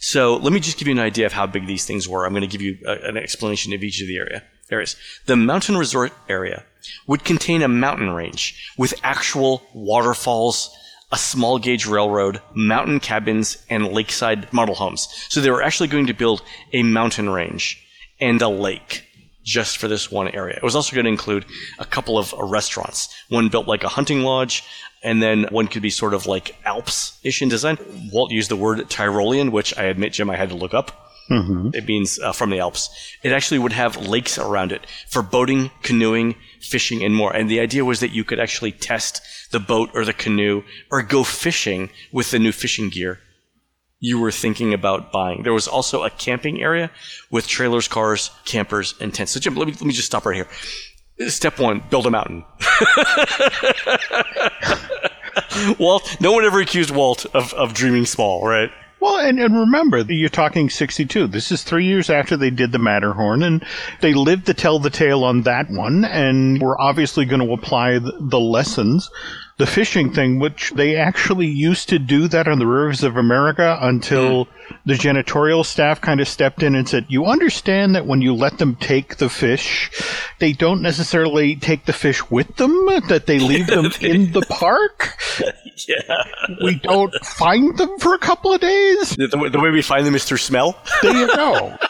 So 0.00 0.36
let 0.36 0.52
me 0.52 0.60
just 0.60 0.78
give 0.78 0.86
you 0.86 0.92
an 0.92 1.00
idea 1.00 1.26
of 1.26 1.32
how 1.32 1.46
big 1.46 1.66
these 1.66 1.86
things 1.86 2.08
were. 2.08 2.26
I'm 2.26 2.32
going 2.32 2.42
to 2.42 2.46
give 2.46 2.60
you 2.60 2.78
a, 2.86 3.08
an 3.08 3.16
explanation 3.16 3.72
of 3.72 3.82
each 3.82 4.00
of 4.00 4.06
the 4.06 4.18
area 4.18 4.42
areas. 4.70 4.96
The 5.26 5.36
mountain 5.36 5.76
resort 5.76 6.12
area 6.28 6.64
would 7.06 7.24
contain 7.24 7.62
a 7.62 7.68
mountain 7.68 8.10
range 8.10 8.72
with 8.76 8.94
actual 9.02 9.62
waterfalls, 9.74 10.76
a 11.10 11.16
small 11.16 11.58
gauge 11.58 11.86
railroad, 11.86 12.40
mountain 12.54 13.00
cabins, 13.00 13.64
and 13.70 13.88
lakeside 13.88 14.52
model 14.52 14.74
homes. 14.74 15.08
So 15.28 15.40
they 15.40 15.50
were 15.50 15.62
actually 15.62 15.88
going 15.88 16.06
to 16.06 16.14
build 16.14 16.42
a 16.72 16.82
mountain 16.82 17.30
range 17.30 17.82
and 18.20 18.40
a 18.42 18.48
lake 18.48 19.04
just 19.44 19.78
for 19.78 19.88
this 19.88 20.10
one 20.10 20.28
area. 20.28 20.56
It 20.56 20.62
was 20.62 20.76
also 20.76 20.94
going 20.94 21.06
to 21.06 21.10
include 21.10 21.46
a 21.78 21.86
couple 21.86 22.18
of 22.18 22.34
restaurants. 22.34 23.08
One 23.30 23.48
built 23.48 23.66
like 23.66 23.82
a 23.82 23.88
hunting 23.88 24.20
lodge, 24.20 24.62
and 25.02 25.22
then 25.22 25.44
one 25.50 25.68
could 25.68 25.80
be 25.80 25.90
sort 25.90 26.12
of 26.12 26.26
like 26.26 26.54
Alps-ish 26.66 27.40
in 27.40 27.48
design. 27.48 27.78
Walt 28.12 28.30
used 28.30 28.50
the 28.50 28.56
word 28.56 28.78
Tyrolean, 28.90 29.50
which 29.50 29.76
I 29.78 29.84
admit, 29.84 30.12
Jim, 30.12 30.28
I 30.28 30.36
had 30.36 30.50
to 30.50 30.54
look 30.54 30.74
up. 30.74 31.07
Mm-hmm. 31.30 31.70
It 31.74 31.86
means 31.86 32.18
uh, 32.18 32.32
from 32.32 32.50
the 32.50 32.58
Alps. 32.58 32.88
It 33.22 33.32
actually 33.32 33.58
would 33.58 33.72
have 33.72 33.96
lakes 33.96 34.38
around 34.38 34.72
it 34.72 34.86
for 35.08 35.22
boating, 35.22 35.70
canoeing, 35.82 36.36
fishing, 36.60 37.04
and 37.04 37.14
more. 37.14 37.34
And 37.34 37.50
the 37.50 37.60
idea 37.60 37.84
was 37.84 38.00
that 38.00 38.12
you 38.12 38.24
could 38.24 38.40
actually 38.40 38.72
test 38.72 39.20
the 39.50 39.60
boat 39.60 39.90
or 39.94 40.04
the 40.04 40.14
canoe 40.14 40.62
or 40.90 41.02
go 41.02 41.24
fishing 41.24 41.90
with 42.12 42.30
the 42.30 42.38
new 42.38 42.52
fishing 42.52 42.88
gear 42.88 43.20
you 44.00 44.20
were 44.20 44.30
thinking 44.30 44.72
about 44.72 45.10
buying. 45.12 45.42
There 45.42 45.52
was 45.52 45.66
also 45.66 46.04
a 46.04 46.10
camping 46.10 46.62
area 46.62 46.90
with 47.30 47.48
trailers, 47.48 47.88
cars, 47.88 48.30
campers, 48.44 48.94
and 49.00 49.12
tents. 49.12 49.32
So, 49.32 49.40
Jim, 49.40 49.56
let 49.56 49.66
me, 49.66 49.72
let 49.72 49.82
me 49.82 49.92
just 49.92 50.06
stop 50.06 50.24
right 50.24 50.36
here. 50.36 50.48
Step 51.28 51.58
one 51.58 51.82
build 51.90 52.06
a 52.06 52.10
mountain. 52.10 52.44
Walt, 55.78 56.16
no 56.20 56.32
one 56.32 56.44
ever 56.44 56.60
accused 56.60 56.90
Walt 56.90 57.26
of, 57.34 57.52
of 57.54 57.74
dreaming 57.74 58.06
small, 58.06 58.46
right? 58.46 58.70
Well, 59.00 59.18
and, 59.18 59.38
and 59.38 59.54
remember, 59.54 59.98
you're 59.98 60.28
talking 60.28 60.70
62. 60.70 61.28
This 61.28 61.52
is 61.52 61.62
three 61.62 61.84
years 61.84 62.10
after 62.10 62.36
they 62.36 62.50
did 62.50 62.72
the 62.72 62.78
Matterhorn, 62.78 63.42
and 63.42 63.64
they 64.00 64.12
lived 64.12 64.46
to 64.46 64.54
tell 64.54 64.78
the 64.78 64.90
tale 64.90 65.22
on 65.22 65.42
that 65.42 65.70
one, 65.70 66.04
and 66.04 66.60
we're 66.60 66.78
obviously 66.78 67.24
going 67.24 67.46
to 67.46 67.52
apply 67.52 68.00
the, 68.00 68.12
the 68.20 68.40
lessons 68.40 69.10
the 69.58 69.66
fishing 69.66 70.12
thing, 70.12 70.38
which 70.38 70.70
they 70.70 70.94
actually 70.94 71.48
used 71.48 71.88
to 71.88 71.98
do 71.98 72.28
that 72.28 72.46
on 72.46 72.60
the 72.60 72.66
rivers 72.66 73.02
of 73.02 73.16
America 73.16 73.76
until 73.80 74.46
mm. 74.46 74.48
the 74.86 74.94
janitorial 74.94 75.66
staff 75.66 76.00
kind 76.00 76.20
of 76.20 76.28
stepped 76.28 76.62
in 76.62 76.76
and 76.76 76.88
said, 76.88 77.06
You 77.08 77.26
understand 77.26 77.96
that 77.96 78.06
when 78.06 78.22
you 78.22 78.34
let 78.34 78.58
them 78.58 78.76
take 78.76 79.16
the 79.16 79.28
fish, 79.28 79.90
they 80.38 80.52
don't 80.52 80.80
necessarily 80.80 81.56
take 81.56 81.86
the 81.86 81.92
fish 81.92 82.30
with 82.30 82.54
them, 82.56 82.86
that 83.08 83.26
they 83.26 83.40
leave 83.40 83.66
them 83.66 83.86
in 84.00 84.30
the 84.30 84.42
park? 84.42 85.18
yeah. 85.88 86.22
We 86.62 86.76
don't 86.76 87.14
find 87.24 87.76
them 87.76 87.98
for 87.98 88.14
a 88.14 88.18
couple 88.18 88.54
of 88.54 88.60
days. 88.60 89.16
The, 89.16 89.26
the 89.26 89.60
way 89.60 89.70
we 89.70 89.82
find 89.82 90.06
them 90.06 90.14
is 90.14 90.24
through 90.24 90.38
smell? 90.38 90.80
There 91.02 91.16
you 91.16 91.26
go. 91.26 91.76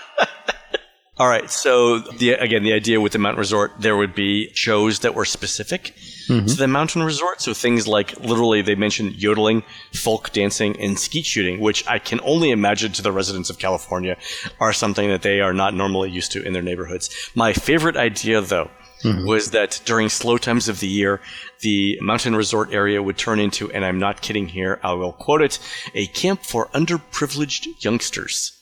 All 1.18 1.28
right. 1.28 1.50
So 1.50 1.98
the, 1.98 2.32
again, 2.32 2.62
the 2.62 2.72
idea 2.72 3.00
with 3.00 3.12
the 3.12 3.18
mountain 3.18 3.40
resort, 3.40 3.72
there 3.78 3.96
would 3.96 4.14
be 4.14 4.52
shows 4.54 5.00
that 5.00 5.16
were 5.16 5.24
specific 5.24 5.94
mm-hmm. 6.28 6.46
to 6.46 6.54
the 6.54 6.68
mountain 6.68 7.02
resort. 7.02 7.40
So 7.40 7.54
things 7.54 7.88
like 7.88 8.18
literally 8.20 8.62
they 8.62 8.76
mentioned 8.76 9.20
yodeling, 9.20 9.64
folk 9.92 10.32
dancing, 10.32 10.78
and 10.78 10.96
skeet 10.96 11.26
shooting, 11.26 11.58
which 11.58 11.86
I 11.88 11.98
can 11.98 12.20
only 12.22 12.52
imagine 12.52 12.92
to 12.92 13.02
the 13.02 13.10
residents 13.10 13.50
of 13.50 13.58
California 13.58 14.16
are 14.60 14.72
something 14.72 15.08
that 15.08 15.22
they 15.22 15.40
are 15.40 15.52
not 15.52 15.74
normally 15.74 16.10
used 16.10 16.30
to 16.32 16.42
in 16.44 16.52
their 16.52 16.62
neighborhoods. 16.62 17.10
My 17.34 17.52
favorite 17.52 17.96
idea 17.96 18.40
though 18.40 18.70
mm-hmm. 19.02 19.26
was 19.26 19.50
that 19.50 19.80
during 19.84 20.08
slow 20.08 20.38
times 20.38 20.68
of 20.68 20.78
the 20.78 20.86
year, 20.88 21.20
the 21.60 21.98
mountain 22.00 22.36
resort 22.36 22.72
area 22.72 23.02
would 23.02 23.18
turn 23.18 23.40
into, 23.40 23.72
and 23.72 23.84
I'm 23.84 23.98
not 23.98 24.22
kidding 24.22 24.48
here, 24.48 24.78
I 24.84 24.92
will 24.92 25.12
quote 25.12 25.42
it, 25.42 25.58
a 25.94 26.06
camp 26.06 26.44
for 26.44 26.66
underprivileged 26.68 27.82
youngsters. 27.82 28.57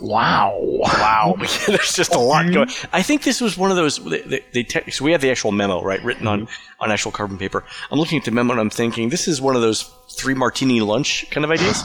Wow. 0.00 0.58
Wow. 0.60 1.36
There's 1.66 1.94
just 1.94 2.14
a 2.14 2.18
lot 2.18 2.50
going 2.52 2.68
I 2.92 3.02
think 3.02 3.22
this 3.22 3.40
was 3.40 3.56
one 3.56 3.70
of 3.70 3.76
those, 3.76 3.98
they, 4.04 4.44
they, 4.52 4.62
te- 4.62 4.90
so 4.90 5.04
we 5.04 5.12
have 5.12 5.20
the 5.20 5.30
actual 5.30 5.52
memo, 5.52 5.82
right, 5.82 6.02
written 6.02 6.26
on, 6.26 6.48
on 6.78 6.90
actual 6.90 7.12
carbon 7.12 7.38
paper. 7.38 7.64
I'm 7.90 7.98
looking 7.98 8.18
at 8.18 8.24
the 8.24 8.30
memo 8.30 8.52
and 8.52 8.60
I'm 8.60 8.70
thinking, 8.70 9.08
this 9.08 9.28
is 9.28 9.40
one 9.40 9.56
of 9.56 9.62
those 9.62 9.90
three 10.12 10.34
martini 10.34 10.80
lunch 10.80 11.30
kind 11.30 11.44
of 11.44 11.50
ideas. 11.50 11.84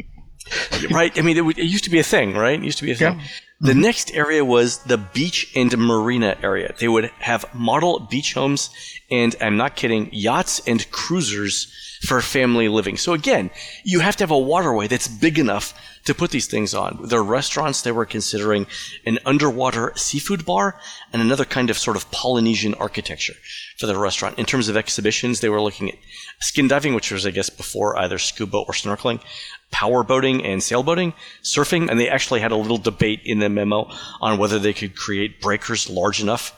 right? 0.90 1.16
I 1.18 1.22
mean, 1.22 1.36
it, 1.36 1.58
it, 1.58 1.64
used 1.64 1.84
to 1.84 1.90
be 1.90 1.98
a 1.98 2.04
thing, 2.04 2.34
right? 2.34 2.58
It 2.58 2.64
used 2.64 2.78
to 2.78 2.84
be 2.84 2.92
a 2.92 2.96
thing. 2.96 3.18
Yeah. 3.18 3.26
The 3.60 3.72
mm-hmm. 3.72 3.80
next 3.80 4.14
area 4.14 4.44
was 4.44 4.78
the 4.84 4.98
beach 4.98 5.52
and 5.56 5.76
marina 5.76 6.36
area. 6.42 6.74
They 6.78 6.88
would 6.88 7.06
have 7.18 7.52
model 7.54 8.00
beach 8.00 8.34
homes 8.34 8.70
and, 9.10 9.34
I'm 9.40 9.56
not 9.56 9.74
kidding, 9.74 10.10
yachts 10.12 10.60
and 10.66 10.88
cruisers 10.90 11.72
for 12.02 12.20
family 12.20 12.68
living. 12.68 12.96
So 12.96 13.12
again, 13.12 13.50
you 13.84 14.00
have 14.00 14.16
to 14.16 14.22
have 14.22 14.30
a 14.30 14.38
waterway 14.38 14.86
that's 14.86 15.08
big 15.08 15.38
enough 15.38 15.74
to 16.04 16.14
put 16.14 16.30
these 16.30 16.46
things 16.46 16.74
on. 16.74 17.06
Their 17.08 17.22
restaurants, 17.22 17.82
they 17.82 17.92
were 17.92 18.06
considering 18.06 18.66
an 19.04 19.18
underwater 19.26 19.92
seafood 19.96 20.46
bar 20.46 20.80
and 21.12 21.20
another 21.20 21.44
kind 21.44 21.70
of 21.70 21.78
sort 21.78 21.96
of 21.96 22.10
Polynesian 22.10 22.74
architecture 22.74 23.34
for 23.78 23.86
the 23.86 23.98
restaurant. 23.98 24.38
In 24.38 24.46
terms 24.46 24.68
of 24.68 24.76
exhibitions, 24.76 25.40
they 25.40 25.48
were 25.48 25.60
looking 25.60 25.90
at 25.90 25.98
skin 26.40 26.68
diving, 26.68 26.94
which 26.94 27.10
was, 27.10 27.26
I 27.26 27.30
guess, 27.30 27.50
before 27.50 27.98
either 27.98 28.18
scuba 28.18 28.58
or 28.58 28.72
snorkeling, 28.72 29.20
power 29.70 30.02
boating 30.02 30.44
and 30.44 30.60
sailboating, 30.60 31.14
surfing, 31.42 31.90
and 31.90 32.00
they 32.00 32.08
actually 32.08 32.40
had 32.40 32.52
a 32.52 32.56
little 32.56 32.78
debate 32.78 33.20
in 33.24 33.40
the 33.40 33.48
memo 33.48 33.90
on 34.20 34.38
whether 34.38 34.58
they 34.58 34.72
could 34.72 34.96
create 34.96 35.40
breakers 35.40 35.90
large 35.90 36.22
enough 36.22 36.54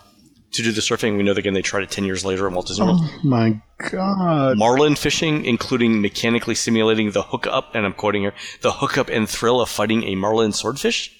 to 0.52 0.62
do 0.62 0.72
the 0.72 0.80
surfing. 0.80 1.16
We 1.16 1.22
know 1.22 1.34
that 1.34 1.38
again 1.38 1.54
they 1.54 1.62
tried 1.62 1.82
it 1.82 1.90
ten 1.90 2.04
years 2.04 2.24
later 2.24 2.46
in 2.46 2.54
Walt 2.54 2.66
Disney 2.66 2.86
World. 2.86 3.00
Oh 3.02 3.20
my 3.22 3.60
god! 3.90 4.58
Marlin 4.58 4.96
fishing, 4.96 5.44
including 5.44 6.00
mechanically 6.00 6.54
simulating 6.54 7.10
the 7.12 7.22
hookup, 7.22 7.74
and 7.74 7.86
I'm 7.86 7.92
quoting 7.92 8.22
here, 8.22 8.34
the 8.62 8.72
hookup 8.72 9.08
and 9.08 9.28
thrill 9.28 9.60
of 9.60 9.68
fighting 9.68 10.04
a 10.04 10.14
marlin 10.14 10.52
swordfish, 10.52 11.16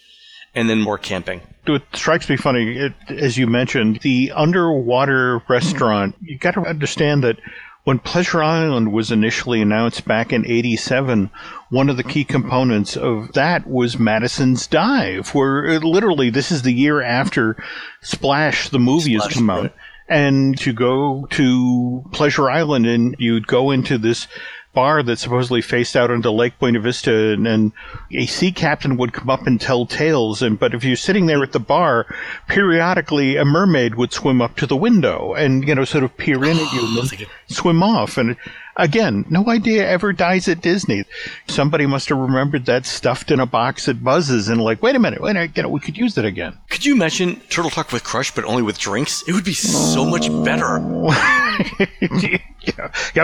and 0.55 0.69
then 0.69 0.81
more 0.81 0.99
camping. 0.99 1.41
It 1.67 1.83
strikes 1.93 2.29
me 2.29 2.37
funny, 2.37 2.77
it, 2.77 2.95
as 3.09 3.39
you 3.39 3.47
mentioned, 3.47 4.01
the 4.03 4.33
underwater 4.35 5.43
restaurant. 5.49 6.17
You 6.21 6.39
got 6.39 6.55
to 6.55 6.63
understand 6.63 7.23
that 7.23 7.37
when 7.85 7.99
Pleasure 7.99 8.43
Island 8.43 8.93
was 8.93 9.11
initially 9.11 9.63
announced 9.63 10.05
back 10.05 10.33
in 10.33 10.47
87, 10.47 11.31
one 11.71 11.89
of 11.89 11.97
the 11.97 12.05
key 12.05 12.25
components 12.25 12.97
of 12.97 13.33
that 13.33 13.67
was 13.67 13.99
Madison's 13.99 14.67
Dive, 14.67 15.35
where 15.35 15.67
uh, 15.67 15.79
literally 15.79 16.31
this 16.31 16.53
is 16.53 16.63
the 16.63 16.73
year 16.73 17.01
after 17.01 17.57
Splash, 18.03 18.69
the 18.69 18.79
movie, 18.79 19.15
Splash, 19.15 19.29
has 19.29 19.35
come 19.35 19.51
out. 19.51 19.63
Right. 19.63 19.75
And 20.09 20.59
to 20.59 20.73
go 20.73 21.27
to 21.31 22.05
Pleasure 22.13 22.51
Island 22.51 22.87
and 22.87 23.15
you'd 23.19 23.47
go 23.47 23.71
into 23.71 23.97
this 23.97 24.27
bar 24.73 25.03
that 25.03 25.19
supposedly 25.19 25.61
faced 25.61 25.97
out 25.97 26.11
onto 26.11 26.31
Lake 26.31 26.59
Buena 26.59 26.81
Vista, 26.81 27.33
and, 27.33 27.47
and, 27.47 27.73
a 28.13 28.27
sea 28.27 28.53
captain 28.53 28.97
would 28.97 29.13
come 29.13 29.31
up 29.31 29.47
and 29.47 29.61
tell 29.61 29.87
tales. 29.87 30.43
And 30.43 30.59
but 30.59 30.75
if 30.75 30.85
you're 30.85 30.97
sitting 30.97 31.27
there 31.27 31.43
at 31.43 31.53
the 31.53 31.61
bar, 31.61 32.07
periodically 32.49 33.37
a 33.37 33.45
mermaid 33.45 33.95
would 33.95 34.13
swim 34.13 34.41
up 34.41 34.57
to 34.57 34.67
the 34.67 34.77
window 34.77 35.35
and 35.35 35.67
you 35.67 35.75
know 35.75 35.85
sort 35.85 36.05
of 36.05 36.17
peer 36.17 36.45
in 36.45 36.59
at 36.59 36.73
you 36.73 37.01
and 37.01 37.27
swim 37.49 37.83
off. 37.83 38.17
And 38.17 38.37
Again, 38.77 39.25
no 39.29 39.49
idea 39.49 39.87
ever 39.89 40.13
dies 40.13 40.49
at 40.49 40.61
Disney. 40.61 41.05
Somebody 41.49 41.87
must 41.87 42.09
have 42.09 42.19
remembered 42.19 42.67
that 42.67 42.87
stuffed 42.87 43.31
in 43.31 43.41
a 43.41 43.47
box 43.47 43.89
at 43.89 44.03
Buzz's 44.03 44.49
and 44.49 44.61
like, 44.61 44.83
wait 44.83 44.97
a 44.97 44.99
minute, 44.99 45.21
wait 45.21 45.37
a 45.37 45.49
minute, 45.49 45.69
we 45.69 45.81
could 45.81 45.97
use 45.97 46.17
it 46.17 46.25
again. 46.25 46.57
Could 46.69 46.85
you 46.85 46.95
imagine 46.95 47.41
Turtle 47.51 47.71
Talk 47.71 47.93
with 47.93 48.05
Crush, 48.05 48.35
but 48.35 48.45
only 48.45 48.63
with 48.63 48.79
drinks? 48.79 49.23
It 49.29 49.33
would 49.33 49.45
be 49.45 49.55
so 49.55 50.05
much 50.05 50.29
better. 50.45 50.79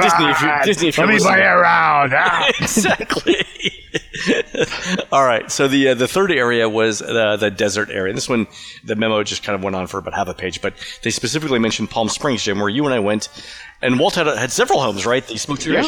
Disney, 0.02 0.30
if 0.30 0.42
you, 0.42 0.50
Disney, 0.64 0.88
if 0.88 0.98
Let 0.98 1.08
me 1.08 1.18
buy 1.18 1.40
around. 1.40 2.12
Ah. 2.14 2.50
exactly. 2.60 3.36
All 5.12 5.24
right. 5.24 5.50
So 5.50 5.68
the 5.68 5.88
uh, 5.88 5.94
the 5.94 6.08
third 6.08 6.30
area 6.30 6.68
was 6.68 7.02
uh, 7.02 7.36
the 7.36 7.50
desert 7.50 7.90
area. 7.90 8.14
This 8.14 8.28
one, 8.28 8.46
the 8.84 8.96
memo 8.96 9.22
just 9.22 9.42
kind 9.42 9.54
of 9.54 9.62
went 9.62 9.76
on 9.76 9.86
for 9.86 9.98
about 9.98 10.14
half 10.14 10.28
a 10.28 10.34
page, 10.34 10.60
but 10.60 10.74
they 11.02 11.10
specifically 11.10 11.58
mentioned 11.58 11.90
Palm 11.90 12.08
Springs, 12.08 12.42
Jim, 12.42 12.58
where 12.58 12.68
you 12.68 12.84
and 12.84 12.94
I 12.94 12.98
went 12.98 13.28
and 13.82 13.98
Walt 13.98 14.14
had, 14.14 14.26
had 14.26 14.50
several 14.50 14.80
homes, 14.80 15.04
right? 15.04 15.26
They 15.26 15.36
spoke 15.36 15.58
to 15.60 15.72
yeah. 15.72 15.82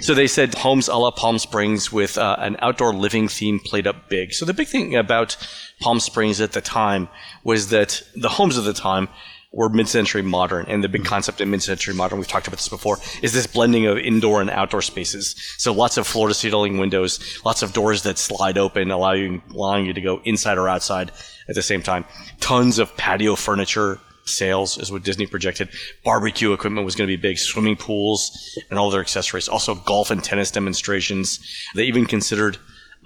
So 0.00 0.14
they 0.14 0.28
said 0.28 0.54
homes 0.54 0.88
a 0.88 0.96
la 0.96 1.10
Palm 1.10 1.38
Springs 1.38 1.92
with 1.92 2.16
uh, 2.16 2.36
an 2.38 2.56
outdoor 2.60 2.94
living 2.94 3.26
theme 3.26 3.58
played 3.58 3.86
up 3.86 4.08
big. 4.08 4.32
So 4.32 4.44
the 4.44 4.54
big 4.54 4.68
thing 4.68 4.94
about 4.94 5.36
Palm 5.80 5.98
Springs 5.98 6.40
at 6.40 6.52
the 6.52 6.60
time 6.60 7.08
was 7.42 7.70
that 7.70 8.02
the 8.14 8.28
homes 8.28 8.56
of 8.56 8.64
the 8.64 8.72
time 8.72 9.08
were 9.52 9.68
mid-century 9.68 10.22
modern 10.22 10.66
and 10.66 10.84
the 10.84 10.88
big 10.88 11.02
mm-hmm. 11.02 11.08
concept 11.08 11.40
in 11.40 11.50
mid-century 11.50 11.94
modern 11.94 12.18
we've 12.18 12.28
talked 12.28 12.46
about 12.46 12.58
this 12.58 12.68
before 12.68 12.98
is 13.22 13.32
this 13.32 13.46
blending 13.46 13.86
of 13.86 13.96
indoor 13.98 14.40
and 14.40 14.50
outdoor 14.50 14.82
spaces 14.82 15.34
so 15.56 15.72
lots 15.72 15.96
of 15.96 16.06
floor 16.06 16.28
to 16.28 16.34
ceiling 16.34 16.78
windows 16.78 17.40
lots 17.44 17.62
of 17.62 17.72
doors 17.72 18.02
that 18.02 18.18
slide 18.18 18.58
open 18.58 18.90
allow 18.90 19.12
you, 19.12 19.40
allowing 19.50 19.86
you 19.86 19.92
to 19.92 20.00
go 20.00 20.20
inside 20.24 20.58
or 20.58 20.68
outside 20.68 21.10
at 21.48 21.54
the 21.54 21.62
same 21.62 21.82
time 21.82 22.04
tons 22.40 22.78
of 22.78 22.94
patio 22.96 23.34
furniture 23.34 23.98
sales 24.28 24.78
is 24.78 24.92
what 24.92 25.02
Disney 25.02 25.26
projected. 25.26 25.70
Barbecue 26.04 26.52
equipment 26.52 26.84
was 26.84 26.94
going 26.94 27.08
to 27.08 27.16
be 27.16 27.20
big, 27.20 27.38
swimming 27.38 27.76
pools 27.76 28.58
and 28.70 28.78
all 28.78 28.90
their 28.90 29.00
accessories. 29.00 29.48
Also 29.48 29.74
golf 29.74 30.10
and 30.10 30.22
tennis 30.22 30.50
demonstrations. 30.50 31.40
They 31.74 31.84
even 31.84 32.06
considered 32.06 32.58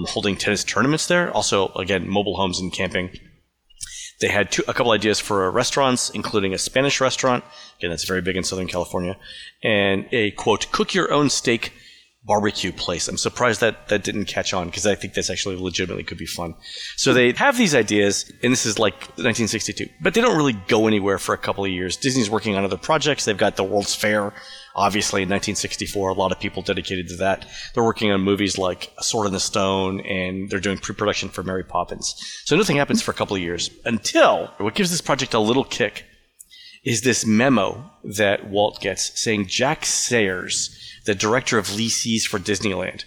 holding 0.07 0.37
tennis 0.37 0.65
tournaments 0.65 1.07
there. 1.07 1.31
Also, 1.31 1.69
again, 1.75 2.09
mobile 2.09 2.37
homes 2.37 2.61
and 2.61 2.73
camping. 2.73 3.11
They 4.23 4.29
had 4.29 4.53
two, 4.53 4.63
a 4.69 4.73
couple 4.73 4.93
ideas 4.93 5.19
for 5.19 5.51
restaurants, 5.51 6.09
including 6.11 6.55
a 6.55 6.59
Spanish 6.59 7.01
restaurant. 7.01 7.45
Again, 7.79 7.91
that's 7.91 8.05
very 8.05 8.23
big 8.23 8.37
in 8.37 8.45
Southern 8.45 8.69
California. 8.69 9.17
And 9.65 10.07
a 10.13 10.31
quote, 10.31 10.71
cook 10.71 10.95
your 10.95 11.13
own 11.13 11.29
steak 11.29 11.73
barbecue 12.25 12.71
place. 12.71 13.09
I'm 13.09 13.17
surprised 13.17 13.61
that 13.63 13.89
that 13.89 14.05
didn't 14.05 14.27
catch 14.27 14.55
on 14.55 14.67
because 14.67 14.87
I 14.87 14.95
think 14.95 15.15
this 15.15 15.29
actually 15.29 15.57
legitimately 15.57 16.05
could 16.05 16.19
be 16.19 16.27
fun. 16.27 16.55
So 16.97 17.13
they 17.13 17.33
have 17.33 17.59
these 17.59 17.75
ideas, 17.75 18.31
and 18.45 18.53
this 18.53 18.65
is 18.65 18.79
like 18.79 18.95
1962, 19.19 19.89
but 20.01 20.15
they 20.15 20.21
don't 20.21 20.37
really 20.37 20.53
go 20.53 20.87
anywhere 20.87 21.19
for 21.19 21.35
a 21.35 21.39
couple 21.39 21.65
of 21.65 21.71
years. 21.71 21.97
Disney's 21.97 22.31
working 22.31 22.55
on 22.55 22.65
other 22.65 22.77
projects. 22.77 23.25
They've 23.25 23.37
got 23.37 23.57
the 23.57 23.65
World's 23.65 23.95
Fair, 23.95 24.33
obviously 24.75 25.23
in 25.23 25.29
1964. 25.29 26.11
A 26.11 26.15
lot 26.15 26.33
of 26.33 26.41
people 26.41 26.63
dedicated 26.63 27.09
to 27.09 27.17
that. 27.17 27.47
They're 27.75 27.85
working 27.85 28.11
on 28.11 28.21
movies 28.21 28.59
like 28.59 28.93
A 28.99 29.03
Sword 29.03 29.27
in 29.27 29.33
the 29.33 29.41
Stone, 29.41 30.01
and 30.01 30.51
they're 30.51 30.61
doing 30.61 30.79
pre-production 30.79 31.29
for 31.29 31.43
Mary 31.43 31.65
Poppins. 31.65 32.15
So 32.45 32.57
nothing 32.57 32.77
happens 32.77 33.03
for 33.03 33.11
a 33.11 33.15
couple 33.15 33.37
of 33.37 33.43
years 33.43 33.71
until 33.85 34.53
what 34.59 34.75
gives 34.75 34.91
this 34.91 35.01
project 35.01 35.35
a 35.35 35.39
little 35.39 35.65
kick 35.65 36.05
is 36.85 37.03
this 37.03 37.25
memo 37.25 37.91
that 38.03 38.49
Walt 38.49 38.81
gets 38.81 39.21
saying 39.21 39.47
Jack 39.47 39.85
Sayers 39.85 40.79
the 41.05 41.15
director 41.15 41.59
of 41.59 41.75
leases 41.75 42.27
for 42.27 42.39
Disneyland, 42.39 43.05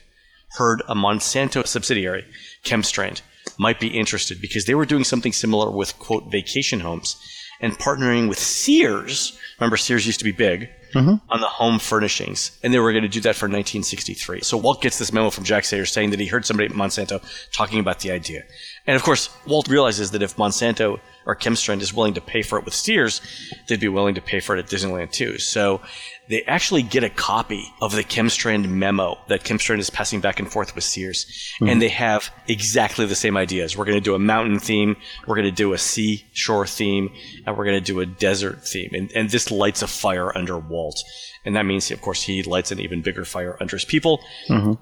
heard 0.58 0.82
a 0.88 0.96
Monsanto 0.96 1.66
subsidiary, 1.66 2.26
Chemstrand, 2.64 3.22
might 3.58 3.80
be 3.80 3.88
interested 3.88 4.42
because 4.42 4.66
they 4.66 4.76
were 4.76 4.86
doing 4.86 5.04
something 5.04 5.32
similar 5.32 5.70
with, 5.72 5.98
quote, 6.00 6.32
vacation 6.32 6.82
homes 6.82 7.16
and 7.62 7.78
partnering 7.78 8.28
with 8.28 8.40
Sears. 8.40 9.38
Remember, 9.60 9.78
Sears 9.78 10.06
used 10.06 10.20
to 10.20 10.26
be 10.26 10.32
big 10.32 10.70
mm-hmm. 10.96 11.32
on 11.32 11.42
the 11.42 11.48
home 11.48 11.78
furnishings, 11.78 12.58
and 12.64 12.74
they 12.74 12.80
were 12.80 12.92
going 12.92 13.04
to 13.04 13.10
do 13.10 13.22
that 13.22 13.36
for 13.36 13.46
1963. 13.46 14.42
So 14.42 14.58
Walt 14.58 14.82
gets 14.82 14.98
this 14.98 15.12
memo 15.12 15.30
from 15.30 15.44
Jack 15.44 15.66
Sayers 15.66 15.92
saying 15.92 16.12
that 16.12 16.20
he 16.20 16.28
heard 16.28 16.46
somebody 16.46 16.70
at 16.70 16.76
Monsanto 16.76 17.22
talking 17.52 17.80
about 17.80 18.00
the 18.00 18.12
idea. 18.12 18.44
And 18.88 18.96
of 18.96 19.04
course, 19.04 19.30
Walt 19.46 19.68
realizes 19.68 20.12
that 20.12 20.22
if 20.22 20.38
Monsanto 20.38 21.00
or 21.26 21.36
Chemstrand 21.36 21.82
is 21.82 21.94
willing 21.94 22.14
to 22.14 22.22
pay 22.22 22.42
for 22.42 22.58
it 22.58 22.66
with 22.66 22.74
Sears, 22.74 23.22
they'd 23.68 23.80
be 23.80 23.88
willing 23.88 24.16
to 24.16 24.22
pay 24.22 24.40
for 24.40 24.56
it 24.56 24.60
at 24.60 24.70
Disneyland 24.70 25.12
too. 25.12 25.38
So 25.38 25.82
they 26.30 26.44
actually 26.44 26.82
get 26.82 27.04
a 27.04 27.10
copy 27.10 27.66
of 27.82 27.96
the 27.96 28.04
Chemstrand 28.04 28.68
memo 28.68 29.18
that 29.28 29.44
Chemstrand 29.44 29.80
is 29.80 29.90
passing 29.90 30.22
back 30.22 30.40
and 30.40 30.52
forth 30.52 30.76
with 30.76 30.84
Sears. 30.84 31.26
Mm-hmm. 31.26 31.70
And 31.70 31.82
they 31.82 31.90
have 31.90 32.32
exactly 32.48 33.06
the 33.06 33.16
same 33.16 33.38
ideas. 33.38 33.78
We're 33.78 33.86
going 33.86 33.98
to 33.98 34.02
do 34.02 34.16
a 34.16 34.20
mountain 34.20 34.60
theme, 34.60 34.96
we're 35.28 35.36
going 35.36 35.46
to 35.46 35.52
do 35.52 35.74
a 35.74 35.78
seashore 35.78 36.68
theme, 36.68 37.14
and 37.46 37.58
we're 37.58 37.66
going 37.66 37.78
to 37.78 37.92
do 37.94 38.00
a 38.00 38.06
desert 38.06 38.68
theme. 38.68 38.90
And, 38.94 39.12
and 39.14 39.30
this 39.30 39.52
lights 39.52 39.82
a 39.82 39.88
fire 39.88 40.36
under 40.36 40.58
Walt. 40.58 41.02
And 41.46 41.56
that 41.56 41.66
means, 41.66 41.92
of 41.92 42.02
course, 42.02 42.24
he 42.24 42.42
lights 42.44 42.72
an 42.72 42.80
even 42.80 43.02
bigger 43.02 43.26
fire 43.26 43.58
under 43.60 43.76
his 43.76 43.86
people. 43.86 44.24
Mm-hmm 44.50 44.74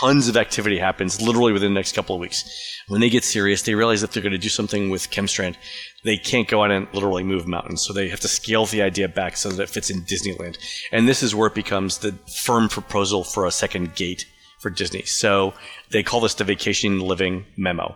tons 0.00 0.28
of 0.28 0.36
activity 0.36 0.78
happens 0.78 1.20
literally 1.20 1.52
within 1.52 1.74
the 1.74 1.78
next 1.78 1.94
couple 1.94 2.14
of 2.14 2.20
weeks. 2.20 2.44
When 2.88 3.00
they 3.00 3.10
get 3.10 3.24
serious, 3.24 3.62
they 3.62 3.74
realize 3.74 4.00
that 4.00 4.12
they're 4.12 4.22
going 4.22 4.32
to 4.32 4.38
do 4.38 4.48
something 4.48 4.90
with 4.90 5.10
Chemstrand 5.10 5.56
they 6.04 6.16
can't 6.16 6.48
go 6.48 6.64
out 6.64 6.70
and 6.70 6.88
literally 6.92 7.22
move 7.22 7.46
mountains. 7.46 7.82
So 7.82 7.92
they 7.92 8.08
have 8.08 8.20
to 8.20 8.28
scale 8.28 8.66
the 8.66 8.82
idea 8.82 9.08
back 9.08 9.36
so 9.36 9.50
that 9.50 9.62
it 9.62 9.68
fits 9.68 9.90
in 9.90 10.02
Disneyland. 10.02 10.58
And 10.90 11.08
this 11.08 11.22
is 11.22 11.34
where 11.34 11.46
it 11.46 11.54
becomes 11.54 11.98
the 11.98 12.12
firm 12.26 12.68
proposal 12.68 13.24
for 13.24 13.46
a 13.46 13.50
second 13.50 13.94
gate 13.94 14.26
for 14.58 14.70
Disney. 14.70 15.02
So 15.02 15.54
they 15.90 16.02
call 16.02 16.20
this 16.20 16.34
the 16.34 16.44
vacation 16.44 17.00
living 17.00 17.44
memo. 17.56 17.94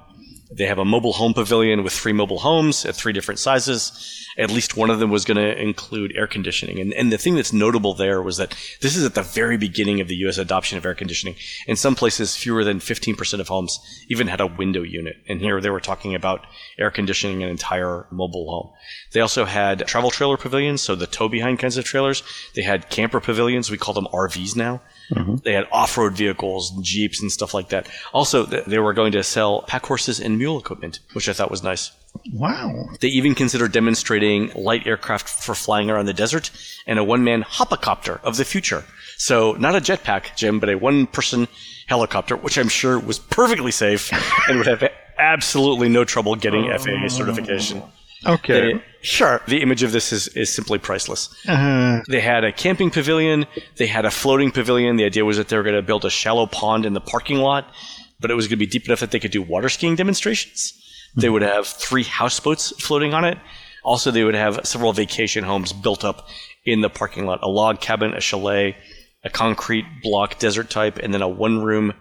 They 0.51 0.67
have 0.67 0.79
a 0.79 0.85
mobile 0.85 1.13
home 1.13 1.35
pavilion 1.35 1.83
with 1.83 1.93
three 1.93 2.13
mobile 2.13 2.39
homes 2.39 2.85
at 2.85 2.95
three 2.95 3.13
different 3.13 3.41
sizes. 3.41 4.25
At 4.39 4.51
least 4.51 4.77
one 4.77 4.91
of 4.91 5.01
them 5.01 5.11
was 5.11 5.25
going 5.25 5.39
to 5.39 5.61
include 5.61 6.15
air 6.15 6.29
conditioning. 6.29 6.79
And, 6.79 6.93
and 6.95 7.11
the 7.11 7.19
thing 7.19 7.35
that's 7.35 7.53
notable 7.53 7.95
there 7.95 8.23
was 8.23 8.37
that 8.37 8.55
this 8.81 8.97
is 8.97 9.05
at 9.05 9.15
the 9.15 9.23
very 9.23 9.57
beginning 9.57 10.01
of 10.01 10.09
the 10.09 10.15
U.S. 10.17 10.39
adoption 10.39 10.79
of 10.79 10.87
air 10.87 10.95
conditioning. 10.95 11.35
In 11.67 11.75
some 11.75 11.97
places, 11.97 12.37
fewer 12.37 12.63
than 12.63 12.79
15% 12.79 13.41
of 13.41 13.49
homes 13.49 13.81
even 14.09 14.29
had 14.29 14.41
a 14.41 14.47
window 14.47 14.83
unit. 14.83 15.17
And 15.29 15.41
here 15.41 15.61
they 15.61 15.71
were 15.71 15.81
talking 15.81 16.15
about 16.15 16.47
air 16.79 16.91
conditioning 16.91 17.43
an 17.43 17.49
entire 17.49 18.07
mobile 18.11 18.49
home. 18.49 18.73
They 19.13 19.21
also 19.21 19.47
had 19.47 19.87
travel 19.89 20.11
trailer 20.11 20.37
pavilions, 20.37 20.81
so 20.81 20.95
the 20.95 21.09
tow 21.09 21.29
behind 21.29 21.59
kinds 21.59 21.77
of 21.77 21.85
trailers. 21.85 22.23
They 22.55 22.63
had 22.63 22.89
camper 22.89 23.21
pavilions. 23.21 23.71
We 23.71 23.79
call 23.79 23.95
them 23.95 24.09
RVs 24.13 24.55
now. 24.55 24.81
Mm-hmm. 25.11 25.37
They 25.45 25.53
had 25.53 25.69
off-road 25.71 26.15
vehicles, 26.15 26.73
and 26.73 26.85
jeeps, 26.85 27.21
and 27.21 27.31
stuff 27.31 27.55
like 27.55 27.69
that. 27.69 27.89
Also, 28.13 28.45
they 28.45 28.79
were 28.79 28.93
going 28.93 29.13
to 29.13 29.23
sell 29.23 29.63
pack 29.63 29.87
horses 29.87 30.21
and 30.21 30.39
mule 30.39 30.59
equipment, 30.59 31.01
which 31.13 31.29
I 31.29 31.33
thought 31.33 31.51
was 31.51 31.63
nice. 31.63 31.93
Wow. 32.33 32.89
They 33.01 33.09
even 33.09 33.35
considered 33.35 33.73
demonstrating 33.73 34.51
light 34.55 34.87
aircraft 34.87 35.29
for 35.29 35.55
flying 35.55 35.91
around 35.91 36.07
the 36.07 36.15
desert 36.15 36.51
and 36.87 36.99
a 36.99 37.05
one-man 37.05 37.43
hopicopter 37.43 38.21
of 38.23 38.37
the 38.37 38.45
future. 38.45 38.85
So 39.19 39.53
not 39.53 39.77
a 39.77 39.81
jetpack, 39.81 40.37
Jim, 40.37 40.59
but 40.61 40.69
a 40.69 40.77
one-person 40.77 41.49
helicopter, 41.87 42.37
which 42.37 42.59
I'm 42.59 42.69
sure 42.69 42.99
was 42.99 43.19
perfectly 43.19 43.71
safe 43.71 44.11
and 44.49 44.59
would 44.59 44.67
have 44.67 44.85
absolutely 45.19 45.89
no 45.89 46.05
trouble 46.05 46.35
getting 46.37 46.71
FAA 46.71 47.09
certification. 47.09 47.83
Okay. 48.25 48.75
They, 48.75 48.85
sure. 49.03 49.43
The 49.47 49.63
image 49.63 49.83
of 49.83 49.93
this 49.93 50.13
is, 50.13 50.29
is 50.29 50.55
simply 50.55 50.79
priceless. 50.79 51.29
Uh-huh. 51.47 52.03
They 52.09 52.21
had 52.21 52.45
a 52.45 52.53
camping 52.53 52.91
pavilion. 52.91 53.47
They 53.77 53.87
had 53.87 54.05
a 54.05 54.11
floating 54.11 54.51
pavilion. 54.51 54.97
The 54.97 55.05
idea 55.05 55.25
was 55.25 55.37
that 55.37 55.49
they 55.49 55.57
were 55.57 55.63
going 55.63 55.77
to 55.77 55.83
build 55.83 56.05
a 56.05 56.11
shallow 56.11 56.47
pond 56.47 56.87
in 56.87 56.95
the 56.95 57.01
parking 57.01 57.39
lot, 57.39 57.73
but 58.21 58.31
it 58.31 58.35
was 58.35 58.47
going 58.47 58.59
to 58.59 58.65
be 58.65 58.67
deep 58.67 58.87
enough 58.87 59.01
that 59.01 59.11
they 59.11 59.21
could 59.21 59.31
do 59.31 59.43
water 59.43 59.69
skiing 59.69 59.97
demonstrations. 59.97 60.73
Mm-hmm. 60.73 61.21
They 61.21 61.29
would 61.29 61.43
have 61.43 61.67
three 61.67 62.05
houseboats 62.05 62.71
floating 62.81 63.15
on 63.15 63.25
it. 63.25 63.39
Also, 63.85 64.11
they 64.11 64.25
would 64.25 64.35
have 64.35 64.61
several 64.65 64.93
vacation 64.93 65.45
homes 65.45 65.73
built 65.73 66.05
up 66.05 66.29
in 66.65 66.81
the 66.81 66.91
parking 66.91 67.27
lot 67.27 67.39
a 67.43 67.49
log 67.49 67.81
cabin, 67.81 68.15
a 68.15 68.21
chalet, 68.21 68.77
a 69.23 69.31
concrete 69.31 69.85
block 70.03 70.39
desert 70.39 70.71
type, 70.71 70.99
and 70.99 71.15
then 71.15 71.23
a 71.23 71.29
one 71.29 71.63
room 71.63 71.93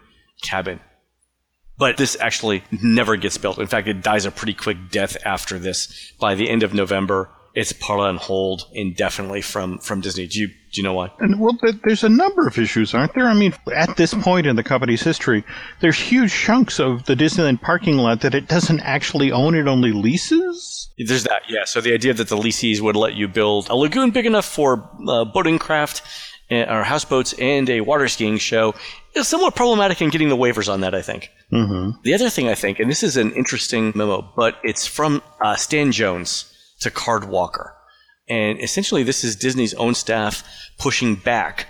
cabin. 0.42 0.80
But 1.78 1.96
this 1.96 2.16
actually 2.20 2.64
never 2.70 3.16
gets 3.16 3.36
built. 3.36 3.58
In 3.58 3.66
fact, 3.66 3.88
it 3.88 4.02
dies 4.02 4.24
a 4.24 4.30
pretty 4.30 4.54
quick 4.54 4.90
death 4.90 5.16
after 5.24 5.58
this. 5.58 6.12
By 6.18 6.34
the 6.34 6.48
end 6.48 6.62
of 6.62 6.72
November, 6.72 7.30
it's 7.56 7.72
put 7.72 7.98
on 8.00 8.16
hold 8.16 8.68
indefinitely 8.72 9.40
from, 9.40 9.78
from 9.78 10.02
Disney. 10.02 10.26
Do 10.26 10.40
you, 10.40 10.48
do 10.48 10.54
you 10.74 10.82
know 10.82 10.92
why? 10.92 11.10
And 11.20 11.40
well, 11.40 11.58
there's 11.84 12.04
a 12.04 12.08
number 12.08 12.46
of 12.46 12.58
issues, 12.58 12.92
aren't 12.92 13.14
there? 13.14 13.26
I 13.26 13.32
mean, 13.32 13.54
at 13.74 13.96
this 13.96 14.12
point 14.12 14.46
in 14.46 14.56
the 14.56 14.62
company's 14.62 15.02
history, 15.02 15.42
there's 15.80 15.98
huge 15.98 16.32
chunks 16.32 16.78
of 16.78 17.06
the 17.06 17.14
Disneyland 17.14 17.62
parking 17.62 17.96
lot 17.96 18.20
that 18.20 18.34
it 18.34 18.46
doesn't 18.46 18.80
actually 18.80 19.32
own; 19.32 19.54
it 19.54 19.66
only 19.66 19.92
leases. 19.92 20.90
There's 20.98 21.24
that, 21.24 21.42
yeah. 21.48 21.64
So 21.64 21.80
the 21.80 21.94
idea 21.94 22.12
that 22.12 22.28
the 22.28 22.36
lessees 22.36 22.82
would 22.82 22.94
let 22.94 23.14
you 23.14 23.26
build 23.26 23.70
a 23.70 23.74
lagoon 23.74 24.10
big 24.10 24.26
enough 24.26 24.44
for 24.44 24.86
uh, 25.08 25.24
boating 25.24 25.58
craft 25.58 26.02
eh, 26.50 26.64
or 26.64 26.82
houseboats 26.82 27.32
and 27.38 27.68
a 27.70 27.80
water 27.80 28.06
skiing 28.06 28.36
show 28.36 28.74
is 29.14 29.28
somewhat 29.28 29.56
problematic 29.56 30.02
in 30.02 30.10
getting 30.10 30.28
the 30.28 30.36
waivers 30.36 30.70
on 30.70 30.82
that, 30.82 30.94
I 30.94 31.00
think. 31.00 31.30
Mm-hmm. 31.52 32.00
The 32.02 32.14
other 32.14 32.30
thing 32.30 32.48
I 32.48 32.54
think, 32.54 32.80
and 32.80 32.90
this 32.90 33.02
is 33.02 33.16
an 33.16 33.32
interesting 33.32 33.92
memo, 33.94 34.28
but 34.36 34.58
it's 34.64 34.86
from 34.86 35.22
uh, 35.40 35.56
Stan 35.56 35.92
Jones 35.92 36.52
to 36.80 36.90
Card 36.90 37.28
Walker. 37.28 37.74
And 38.28 38.60
essentially, 38.60 39.04
this 39.04 39.22
is 39.22 39.36
Disney's 39.36 39.74
own 39.74 39.94
staff 39.94 40.42
pushing 40.78 41.14
back 41.14 41.68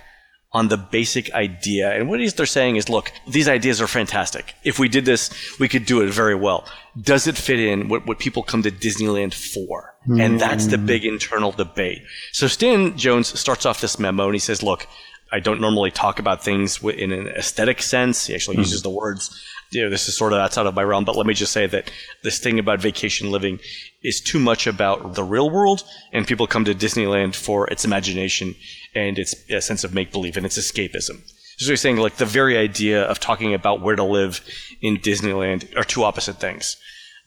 on 0.53 0.69
the 0.69 0.77
basic 0.77 1.31
idea. 1.33 1.91
And 1.91 2.09
what 2.09 2.19
they're 2.35 2.45
saying 2.45 2.77
is, 2.77 2.89
look, 2.89 3.11
these 3.27 3.47
ideas 3.47 3.81
are 3.81 3.87
fantastic. 3.87 4.55
If 4.63 4.79
we 4.79 4.89
did 4.89 5.05
this, 5.05 5.29
we 5.59 5.67
could 5.67 5.85
do 5.85 6.01
it 6.01 6.09
very 6.09 6.33
well. 6.33 6.65
Does 6.99 7.27
it 7.27 7.37
fit 7.37 7.59
in 7.59 7.89
what, 7.89 8.07
what 8.07 8.17
people 8.17 8.41
come 8.41 8.63
to 8.63 8.71
Disneyland 8.71 9.33
for? 9.33 9.95
Mm. 10.07 10.21
And 10.21 10.39
that's 10.39 10.67
the 10.67 10.77
big 10.77 11.05
internal 11.05 11.51
debate. 11.51 12.01
So 12.31 12.47
Stan 12.47 12.97
Jones 12.97 13.39
starts 13.39 13.65
off 13.65 13.81
this 13.81 13.99
memo 13.99 14.25
and 14.25 14.33
he 14.33 14.39
says, 14.39 14.63
look, 14.63 14.87
I 15.31 15.41
don't 15.41 15.59
normally 15.59 15.91
talk 15.91 16.17
about 16.17 16.43
things 16.43 16.81
in 16.81 17.11
an 17.11 17.27
aesthetic 17.27 17.81
sense. 17.81 18.25
He 18.25 18.33
actually 18.33 18.55
mm. 18.55 18.59
uses 18.61 18.81
the 18.81 18.89
words 18.89 19.43
you 19.71 19.83
know, 19.83 19.89
this 19.89 20.07
is 20.07 20.17
sort 20.17 20.33
of 20.33 20.39
outside 20.39 20.65
of 20.65 20.75
my 20.75 20.83
realm, 20.83 21.05
but 21.05 21.15
let 21.15 21.25
me 21.25 21.33
just 21.33 21.51
say 21.51 21.67
that 21.67 21.91
this 22.23 22.39
thing 22.39 22.59
about 22.59 22.81
vacation 22.81 23.31
living 23.31 23.59
is 24.03 24.21
too 24.21 24.39
much 24.39 24.67
about 24.67 25.15
the 25.15 25.23
real 25.23 25.49
world, 25.49 25.83
and 26.13 26.27
people 26.27 26.47
come 26.47 26.65
to 26.65 26.73
Disneyland 26.73 27.35
for 27.35 27.67
its 27.67 27.85
imagination 27.85 28.55
and 28.95 29.19
its 29.19 29.35
sense 29.65 29.83
of 29.83 29.93
make 29.93 30.11
believe 30.11 30.37
and 30.37 30.45
its 30.45 30.57
escapism. 30.57 31.21
So 31.57 31.67
you're 31.67 31.77
saying 31.77 31.97
like 31.97 32.17
the 32.17 32.25
very 32.25 32.57
idea 32.57 33.03
of 33.03 33.19
talking 33.19 33.53
about 33.53 33.81
where 33.81 33.95
to 33.95 34.03
live 34.03 34.41
in 34.81 34.97
Disneyland 34.97 35.75
are 35.75 35.83
two 35.83 36.03
opposite 36.03 36.39
things. 36.39 36.77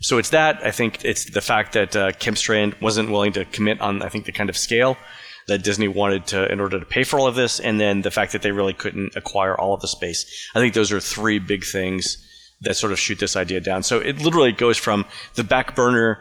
So 0.00 0.18
it's 0.18 0.30
that. 0.30 0.64
I 0.64 0.70
think 0.70 1.04
it's 1.04 1.26
the 1.26 1.40
fact 1.42 1.74
that 1.74 1.94
uh, 1.94 2.12
Chemstrand 2.12 2.80
wasn't 2.80 3.10
willing 3.10 3.32
to 3.34 3.44
commit 3.44 3.80
on, 3.80 4.02
I 4.02 4.08
think, 4.08 4.24
the 4.24 4.32
kind 4.32 4.48
of 4.48 4.56
scale 4.56 4.96
that 5.46 5.64
Disney 5.64 5.88
wanted 5.88 6.26
to 6.28 6.50
in 6.50 6.60
order 6.60 6.78
to 6.78 6.86
pay 6.86 7.02
for 7.02 7.18
all 7.18 7.26
of 7.26 7.34
this, 7.34 7.60
and 7.60 7.80
then 7.80 8.02
the 8.02 8.10
fact 8.10 8.32
that 8.32 8.42
they 8.42 8.52
really 8.52 8.72
couldn't 8.72 9.16
acquire 9.16 9.54
all 9.58 9.74
of 9.74 9.80
the 9.80 9.88
space. 9.88 10.48
I 10.54 10.60
think 10.60 10.74
those 10.74 10.92
are 10.92 11.00
three 11.00 11.38
big 11.38 11.64
things 11.64 12.24
that 12.62 12.76
sort 12.76 12.92
of 12.92 12.98
shoot 12.98 13.18
this 13.18 13.36
idea 13.36 13.60
down. 13.60 13.82
So 13.82 13.98
it 13.98 14.20
literally 14.20 14.52
goes 14.52 14.76
from 14.76 15.06
the 15.34 15.44
back 15.44 15.74
burner 15.74 16.18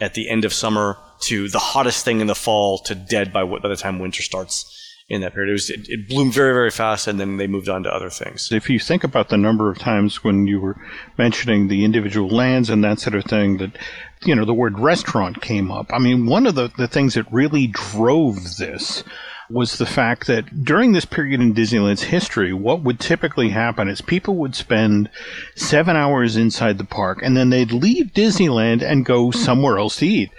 at 0.00 0.14
the 0.14 0.28
end 0.28 0.44
of 0.44 0.52
summer 0.52 0.98
to 1.20 1.48
the 1.48 1.58
hottest 1.58 2.04
thing 2.04 2.20
in 2.20 2.26
the 2.26 2.34
fall 2.34 2.78
to 2.78 2.94
dead 2.94 3.32
by, 3.32 3.44
by 3.44 3.68
the 3.68 3.76
time 3.76 3.98
winter 3.98 4.22
starts 4.22 4.78
in 5.08 5.20
that 5.20 5.34
period. 5.34 5.50
It, 5.50 5.52
was, 5.52 5.70
it, 5.70 5.88
it, 5.88 6.08
bloomed 6.08 6.32
very, 6.32 6.52
very 6.52 6.70
fast, 6.70 7.06
and 7.06 7.20
then 7.20 7.36
they 7.36 7.46
moved 7.46 7.68
on 7.68 7.82
to 7.82 7.94
other 7.94 8.10
things. 8.10 8.50
If 8.50 8.70
you 8.70 8.78
think 8.78 9.04
about 9.04 9.28
the 9.28 9.36
number 9.36 9.70
of 9.70 9.78
times 9.78 10.24
when 10.24 10.46
you 10.46 10.60
were 10.60 10.76
mentioning 11.18 11.68
the 11.68 11.84
individual 11.84 12.28
lands 12.28 12.70
and 12.70 12.82
that 12.84 12.98
sort 12.98 13.14
of 13.14 13.24
thing, 13.24 13.58
that 13.58 13.76
you 14.24 14.34
know 14.34 14.44
the 14.44 14.54
word 14.54 14.78
restaurant 14.78 15.42
came 15.42 15.70
up. 15.70 15.86
I 15.92 15.98
mean, 15.98 16.26
one 16.26 16.46
of 16.46 16.54
the, 16.54 16.70
the 16.78 16.88
things 16.88 17.14
that 17.14 17.32
really 17.32 17.66
drove 17.66 18.56
this 18.56 19.04
was 19.50 19.78
the 19.78 19.86
fact 19.86 20.26
that 20.26 20.64
during 20.64 20.92
this 20.92 21.04
period 21.04 21.40
in 21.40 21.54
Disneyland's 21.54 22.04
history, 22.04 22.52
what 22.52 22.82
would 22.82 22.98
typically 22.98 23.50
happen 23.50 23.88
is 23.88 24.00
people 24.00 24.36
would 24.36 24.54
spend 24.54 25.10
seven 25.54 25.96
hours 25.96 26.36
inside 26.36 26.78
the 26.78 26.84
park 26.84 27.20
and 27.22 27.36
then 27.36 27.50
they'd 27.50 27.72
leave 27.72 28.12
Disneyland 28.14 28.82
and 28.82 29.04
go 29.04 29.30
somewhere 29.30 29.78
else 29.78 29.96
to 29.96 30.06
eat. 30.06 30.30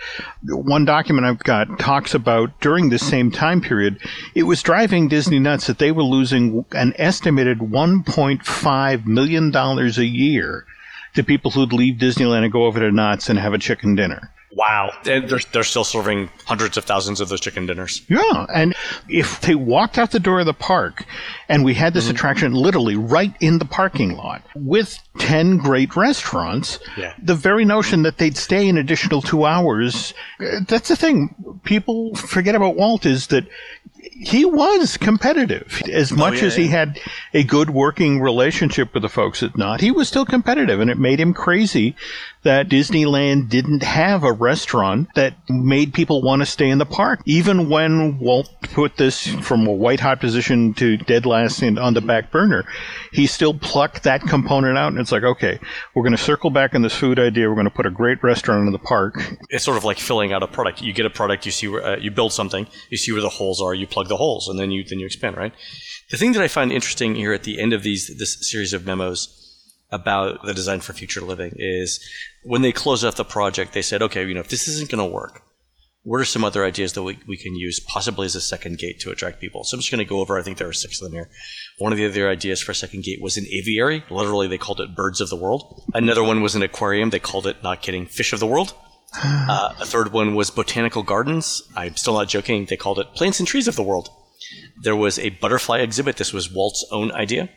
One 0.44 0.86
document 0.86 1.28
I've 1.28 1.44
got 1.44 1.80
talks 1.80 2.13
about 2.13 2.60
during 2.62 2.89
this 2.89 3.08
same 3.08 3.32
time 3.32 3.62
period, 3.62 4.00
it 4.36 4.44
was 4.44 4.63
driving 4.63 5.08
Disney 5.08 5.39
nuts 5.39 5.68
that 5.68 5.80
they 5.80 5.92
were 5.92 6.04
losing 6.04 6.66
an 6.72 6.94
estimated 6.98 7.60
$1.5 7.60 9.06
million 9.06 9.56
a 9.56 10.02
year 10.04 10.66
to 11.16 11.24
people 11.24 11.52
who'd 11.52 11.74
leave 11.74 11.96
Disneyland 12.00 12.44
and 12.44 12.52
go 12.52 12.66
over 12.66 12.80
to 12.80 12.92
Knott's 12.92 13.30
and 13.30 13.38
have 13.38 13.54
a 13.54 13.60
chicken 13.60 13.96
dinner. 13.96 14.32
Wow. 14.56 14.92
And 15.06 15.28
they're, 15.28 15.39
they're 15.52 15.63
still 15.63 15.84
serving 15.84 16.30
hundreds 16.46 16.78
of 16.78 16.86
thousands 16.86 17.22
of 17.22 17.30
those 17.30 17.42
chicken 17.42 17.66
dinners. 17.66 18.04
Yeah. 18.08 18.46
And 18.54 18.76
if 19.10 19.42
they 19.42 19.56
walked 19.56 19.98
out 19.98 20.12
the 20.12 20.20
door 20.20 20.42
of 20.42 20.46
the 20.46 20.54
park 20.54 21.06
and 21.50 21.63
we 21.63 21.74
had 21.74 21.94
this 21.94 22.06
mm-hmm. 22.06 22.16
attraction 22.16 22.54
literally 22.54 22.96
right 22.96 23.36
in 23.39 23.60
the 23.60 23.66
parking 23.66 24.16
lot 24.16 24.44
with 24.56 25.00
10 25.20 25.58
great 25.58 25.96
restaurants, 25.96 26.80
yeah. 26.98 27.13
the 27.22 27.36
very 27.36 27.66
notion 27.66 28.04
that 28.04 28.18
they'd 28.18 28.38
stay 28.38 28.70
an 28.70 28.78
additional 28.78 29.22
two 29.22 29.46
hours, 29.46 30.13
that's 30.68 30.89
the 30.89 30.96
thing. 30.96 31.34
People 31.63 32.16
forget 32.16 32.56
about 32.56 32.76
Walt 32.76 33.06
is 33.06 33.28
that 33.28 33.48
he 34.12 34.46
was 34.46 34.98
competitive. 34.98 35.82
As 35.92 36.12
oh, 36.12 36.16
much 36.16 36.36
oh, 36.36 36.38
yeah, 36.38 36.46
as 36.46 36.56
he 36.56 36.68
had 36.68 37.00
a 37.34 37.44
good 37.44 37.70
working 37.70 38.22
relationship 38.22 38.94
with 38.94 39.04
the 39.04 39.10
folks 39.10 39.42
at 39.42 39.58
Knott, 39.58 39.82
he 39.82 39.92
was 39.92 40.08
still 40.08 40.26
competitive, 40.26 40.80
and 40.80 40.89
it 40.89 40.98
made 40.98 41.20
him 41.20 41.34
crazy 41.34 41.96
that 42.43 42.69
Disneyland 42.69 43.49
didn't 43.49 43.84
have 43.84 44.23
a 44.23 44.32
restaurant 44.32 45.10
that 45.15 45.34
made 45.49 45.93
people 45.93 46.21
want 46.21 46.41
to 46.41 46.45
stay 46.45 46.69
in 46.69 46.77
the 46.77 46.86
park. 46.86 47.21
Even 47.25 47.69
when 47.69 48.19
Walt 48.19 48.49
put 48.62 48.97
this 48.97 49.27
from 49.27 49.65
a 49.65 49.71
white 49.71 49.99
hot 49.99 50.19
position 50.19 50.73
to 50.75 50.97
dead 50.97 51.25
last 51.25 51.62
in, 51.62 51.77
on 51.77 51.93
the 51.93 52.01
back 52.01 52.32
burner, 52.32 52.65
he 53.12 53.27
still 53.27 53.53
plucked 53.53 54.03
that 54.03 54.21
component 54.21 54.77
out, 54.77 54.91
and 54.91 54.99
it's 54.99 55.12
like, 55.12 55.23
okay, 55.23 55.60
we're 55.95 56.03
going 56.03 56.15
to 56.15 56.21
circle 56.21 56.49
back 56.49 56.75
on 56.75 56.82
this 56.82 56.95
food 56.95 57.19
idea. 57.19 57.47
We're 57.47 57.56
going 57.56 57.65
to 57.65 57.71
put 57.71 57.86
a 57.86 57.91
great 57.91 58.21
restaurant 58.23 58.67
in 58.67 58.73
the 58.73 58.79
park. 58.79 59.15
It's 59.49 59.63
sort 59.63 59.77
of 59.77 59.84
like 59.84 59.97
filling 59.97 60.34
out 60.34 60.43
a 60.43 60.47
product. 60.47 60.82
You 60.82 60.93
get 60.93 61.06
a 61.06 61.10
product, 61.10 61.45
you 61.45 61.51
see 61.51 61.67
where 61.67 61.86
uh, 61.86 61.97
you 61.97 62.12
build 62.12 62.34
something, 62.34 62.67
you 62.89 62.97
see 62.97 63.12
where 63.12 63.21
the 63.21 63.29
holes 63.29 63.62
are, 63.62 63.73
you 63.73 63.88
plug 63.88 64.08
the 64.08 64.17
holes, 64.17 64.47
and 64.47 64.60
then 64.60 64.71
you 64.71 64.84
then 64.84 64.99
you 64.99 65.06
expand, 65.06 65.38
right? 65.38 65.53
The 66.10 66.17
thing 66.17 66.34
that 66.34 66.41
I 66.41 66.47
find 66.47 66.71
interesting 66.71 67.15
here 67.15 67.34
at 67.34 67.43
the 67.43 67.60
end 67.60 67.73
of 67.73 67.84
these 67.84 68.13
this 68.17 68.38
series 68.49 68.73
of 68.73 68.86
memos 68.86 69.42
about 69.91 70.43
the 70.43 70.54
design 70.54 70.80
for 70.80 70.93
future 70.93 71.22
living 71.22 71.54
is 71.56 72.04
when 72.43 72.62
they 72.62 72.72
closed 72.72 73.06
out 73.06 73.15
the 73.15 73.24
project, 73.24 73.74
they 73.74 73.82
said, 73.82 74.02
okay, 74.02 74.26
you 74.26 74.34
know, 74.34 74.39
if 74.39 74.50
this 74.50 74.67
isn't 74.67 74.89
going 74.89 75.06
to 75.08 75.13
work, 75.13 75.43
what 76.04 76.19
are 76.19 76.26
some 76.26 76.43
other 76.43 76.65
ideas 76.65 76.93
that 76.93 77.04
we, 77.04 77.17
we 77.28 77.38
can 77.38 77.56
use 77.56 77.80
possibly 77.80 78.26
as 78.26 78.36
a 78.36 78.41
second 78.41 78.78
gate 78.78 79.00
to 79.00 79.12
attract 79.12 79.39
people? 79.39 79.63
So 79.63 79.76
I'm 79.76 79.80
just 79.80 79.91
going 79.91 80.06
to 80.06 80.10
go 80.10 80.19
over, 80.19 80.38
I 80.38 80.41
think 80.41 80.58
there 80.58 80.67
are 80.67 80.74
six 80.74 81.02
of 81.02 81.06
them 81.06 81.13
here. 81.13 81.30
One 81.78 81.93
of 81.93 81.98
the 81.98 82.06
other 82.06 82.30
ideas 82.30 82.62
for 82.62 82.74
a 82.74 82.76
second 82.76 83.04
gate 83.04 83.22
was 83.22 83.38
an 83.38 83.46
aviary. 83.46 84.04
Literally, 84.10 84.48
they 84.48 84.58
called 84.58 84.82
it 84.82 84.96
birds 84.96 85.22
of 85.22 85.30
the 85.30 85.38
world. 85.38 85.82
Another 85.93 86.24
one 86.24 86.41
was 86.41 86.56
an 86.56 86.63
aquarium. 86.63 87.10
They 87.10 87.19
called 87.19 87.48
it, 87.48 87.63
not 87.63 87.82
kidding, 87.82 88.06
fish 88.06 88.34
of 88.34 88.39
the 88.39 88.48
world. 88.48 88.74
Uh, 89.15 89.76
a 89.80 89.86
third 89.86 90.12
one 90.12 90.34
was 90.34 90.50
botanical 90.50 91.04
gardens. 91.04 91.62
I'm 91.76 91.96
still 91.96 92.15
not 92.15 92.30
joking. 92.30 92.65
They 92.65 92.78
called 92.78 92.98
it 92.98 93.13
plants 93.13 93.39
and 93.39 93.48
trees 93.48 93.67
of 93.67 93.76
the 93.76 93.84
world. 93.84 94.10
There 94.82 94.96
was 94.96 95.19
a 95.19 95.30
butterfly 95.30 95.80
exhibit. 95.80 96.17
This 96.17 96.34
was 96.34 96.52
Walt's 96.52 96.84
own 96.91 97.12
idea. 97.12 97.50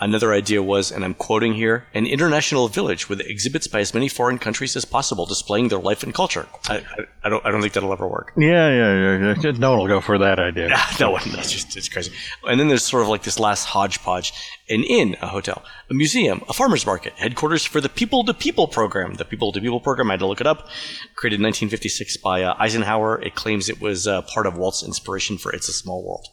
Another 0.00 0.32
idea 0.32 0.62
was, 0.62 0.92
and 0.92 1.04
I'm 1.04 1.14
quoting 1.14 1.54
here, 1.54 1.86
an 1.92 2.06
international 2.06 2.68
village 2.68 3.08
with 3.08 3.20
exhibits 3.20 3.66
by 3.66 3.80
as 3.80 3.92
many 3.92 4.08
foreign 4.08 4.38
countries 4.38 4.76
as 4.76 4.84
possible 4.84 5.26
displaying 5.26 5.68
their 5.68 5.80
life 5.80 6.04
and 6.04 6.14
culture. 6.14 6.46
I, 6.68 6.76
I, 6.76 6.84
I 7.24 7.28
don't, 7.28 7.44
I 7.44 7.50
don't 7.50 7.60
think 7.60 7.72
that'll 7.72 7.92
ever 7.92 8.06
work. 8.06 8.32
Yeah, 8.36 8.68
yeah, 8.70 9.18
yeah. 9.18 9.34
yeah. 9.42 9.50
No 9.58 9.70
one 9.70 9.80
will 9.80 9.88
go 9.88 10.00
for 10.00 10.16
that 10.18 10.38
idea. 10.38 10.68
no 11.00 11.10
one. 11.10 11.22
That's 11.32 11.50
just 11.50 11.76
it's 11.76 11.88
crazy. 11.88 12.12
And 12.44 12.60
then 12.60 12.68
there's 12.68 12.84
sort 12.84 13.02
of 13.02 13.08
like 13.08 13.24
this 13.24 13.40
last 13.40 13.64
hodgepodge: 13.64 14.32
an 14.70 14.84
inn, 14.84 15.16
a 15.20 15.26
hotel, 15.26 15.64
a 15.90 15.94
museum, 15.94 16.44
a 16.48 16.52
farmers 16.52 16.86
market, 16.86 17.14
headquarters 17.14 17.64
for 17.64 17.80
the 17.80 17.88
People 17.88 18.22
to 18.22 18.34
People 18.34 18.68
program. 18.68 19.14
The 19.14 19.24
People 19.24 19.50
to 19.50 19.60
People 19.60 19.80
program, 19.80 20.10
I 20.10 20.12
had 20.12 20.20
to 20.20 20.26
look 20.26 20.40
it 20.40 20.46
up, 20.46 20.68
created 21.16 21.40
in 21.40 21.42
1956 21.42 22.18
by 22.18 22.44
uh, 22.44 22.54
Eisenhower. 22.56 23.20
It 23.20 23.34
claims 23.34 23.68
it 23.68 23.80
was 23.80 24.06
uh, 24.06 24.22
part 24.22 24.46
of 24.46 24.56
Walt's 24.56 24.84
inspiration 24.84 25.38
for 25.38 25.52
"It's 25.52 25.68
a 25.68 25.72
Small 25.72 26.04
World." 26.04 26.28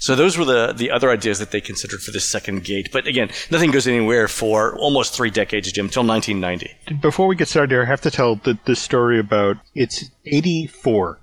So 0.00 0.14
those 0.14 0.38
were 0.38 0.44
the, 0.44 0.72
the 0.72 0.90
other 0.90 1.10
ideas 1.10 1.38
that 1.38 1.50
they 1.50 1.60
considered 1.60 2.00
for 2.00 2.10
the 2.10 2.20
second 2.20 2.64
gate. 2.64 2.88
But 2.92 3.06
again, 3.06 3.30
nothing 3.50 3.70
goes 3.70 3.86
anywhere 3.86 4.28
for 4.28 4.76
almost 4.78 5.14
three 5.14 5.30
decades, 5.30 5.70
Jim, 5.72 5.86
until 5.86 6.04
1990. 6.04 7.00
Before 7.00 7.26
we 7.26 7.36
get 7.36 7.48
started 7.48 7.70
here, 7.70 7.82
I 7.82 7.86
have 7.86 8.00
to 8.02 8.10
tell 8.10 8.36
the, 8.36 8.58
the 8.64 8.76
story 8.76 9.18
about 9.18 9.58
it's 9.74 10.10
84 10.24 11.18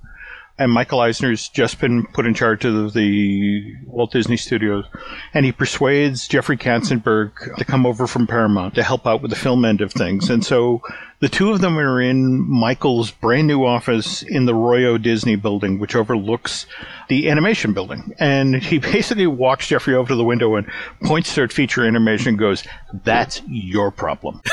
and 0.60 0.72
Michael 0.72 1.00
Eisner's 1.00 1.50
just 1.50 1.80
been 1.80 2.06
put 2.06 2.28
in 2.28 2.34
charge 2.34 2.63
of 2.63 2.94
the 2.94 3.76
Walt 3.88 4.12
Disney 4.12 4.38
Studios, 4.38 4.86
and 5.34 5.46
he 5.46 5.52
persuades 5.52 6.28
Jeffrey 6.28 6.58
Katzenberg 6.58 7.58
to 7.58 7.66
come 7.66 7.86
over 7.86 8.06
from 8.06 8.28
Paramount 8.28 8.76
to 8.76 8.84
help 8.84 9.08
out 9.08 9.22
with 9.22 9.32
the 9.32 9.38
film 9.38 9.66
end 9.66 9.82
of 9.82 9.92
things. 9.92 10.30
And 10.30 10.46
so 10.46 10.82
the 11.23 11.29
two 11.29 11.51
of 11.51 11.62
them 11.62 11.79
are 11.79 12.01
in 12.01 12.49
Michael's 12.49 13.12
brand 13.12 13.47
new 13.47 13.63
office 13.63 14.23
in 14.23 14.45
the 14.45 14.53
Roy 14.53 14.83
O. 14.83 14.97
Disney 14.97 15.38
building, 15.38 15.79
which 15.79 15.95
overlooks 15.95 16.65
the 17.07 17.29
animation 17.29 17.71
building. 17.71 18.13
And 18.19 18.57
he 18.57 18.79
basically 18.79 19.27
walks 19.27 19.69
Jeffrey 19.69 19.95
over 19.95 20.09
to 20.09 20.15
the 20.15 20.25
window 20.25 20.57
and 20.57 20.67
points 21.01 21.33
to 21.36 21.47
feature 21.47 21.86
animation 21.86 22.27
and 22.29 22.38
goes, 22.38 22.65
That's 23.05 23.41
your 23.47 23.89
problem. 23.89 24.41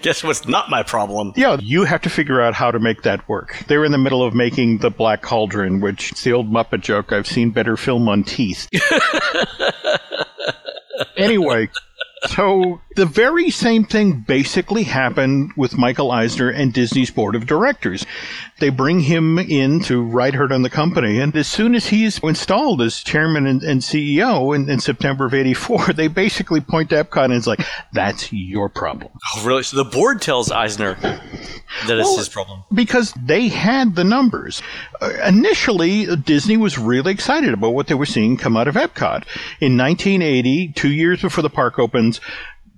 Guess 0.00 0.24
what's 0.24 0.48
not 0.48 0.70
my 0.70 0.82
problem? 0.82 1.34
Yeah, 1.36 1.58
you 1.60 1.84
have 1.84 2.00
to 2.02 2.08
figure 2.08 2.40
out 2.40 2.54
how 2.54 2.70
to 2.70 2.78
make 2.78 3.02
that 3.02 3.28
work. 3.28 3.64
They're 3.68 3.84
in 3.84 3.92
the 3.92 3.98
middle 3.98 4.22
of 4.22 4.32
making 4.32 4.78
The 4.78 4.88
Black 4.88 5.20
Cauldron, 5.20 5.80
which 5.80 6.12
is 6.12 6.24
the 6.24 6.32
old 6.32 6.50
Muppet 6.50 6.80
joke 6.80 7.12
I've 7.12 7.26
seen 7.26 7.50
better 7.50 7.76
film 7.76 8.08
on 8.08 8.24
teeth. 8.24 8.66
anyway, 11.18 11.68
so 12.26 12.80
the 12.96 13.06
very 13.06 13.50
same 13.50 13.84
thing 13.84 14.24
basically 14.26 14.82
happened 14.82 15.52
with 15.56 15.78
Michael 15.78 16.10
Eisner 16.10 16.50
and 16.50 16.72
Disney's 16.72 17.10
board 17.10 17.36
of 17.36 17.46
directors. 17.46 18.04
They 18.58 18.70
bring 18.70 19.00
him 19.00 19.38
in 19.38 19.80
to 19.84 20.02
ride 20.02 20.34
herd 20.34 20.50
on 20.50 20.62
the 20.62 20.70
company, 20.70 21.20
and 21.20 21.34
as 21.36 21.46
soon 21.46 21.76
as 21.76 21.86
he's 21.86 22.18
installed 22.18 22.82
as 22.82 22.98
chairman 22.98 23.46
and, 23.46 23.62
and 23.62 23.80
CEO 23.80 24.54
in, 24.54 24.68
in, 24.68 24.80
September 24.80 25.26
of 25.26 25.34
'84, 25.34 25.92
they 25.94 26.08
basically 26.08 26.60
point 26.60 26.90
to 26.90 27.04
Epcot 27.04 27.26
and 27.26 27.34
it's 27.34 27.46
like, 27.46 27.64
"That's 27.92 28.32
your 28.32 28.68
problem." 28.68 29.12
Oh, 29.36 29.46
really? 29.46 29.62
So 29.62 29.76
the 29.76 29.88
board 29.88 30.20
tells 30.20 30.50
Eisner 30.50 30.94
that 30.94 31.20
well, 31.88 32.00
it's 32.00 32.16
his 32.16 32.28
problem 32.28 32.64
because 32.72 33.12
they 33.12 33.48
had 33.48 33.94
the 33.94 34.04
numbers. 34.04 34.60
Uh, 35.00 35.10
initially, 35.24 36.16
Disney 36.16 36.56
was 36.56 36.78
really 36.78 37.12
excited 37.12 37.54
about 37.54 37.70
what 37.70 37.86
they 37.86 37.94
were 37.94 38.06
seeing 38.06 38.36
come 38.36 38.56
out 38.56 38.66
of 38.66 38.74
Epcot. 38.74 39.24
In 39.60 39.76
1980, 39.76 40.72
two 40.72 40.90
years 40.90 41.22
before 41.22 41.42
the 41.42 41.50
park 41.50 41.78
opens, 42.08 42.20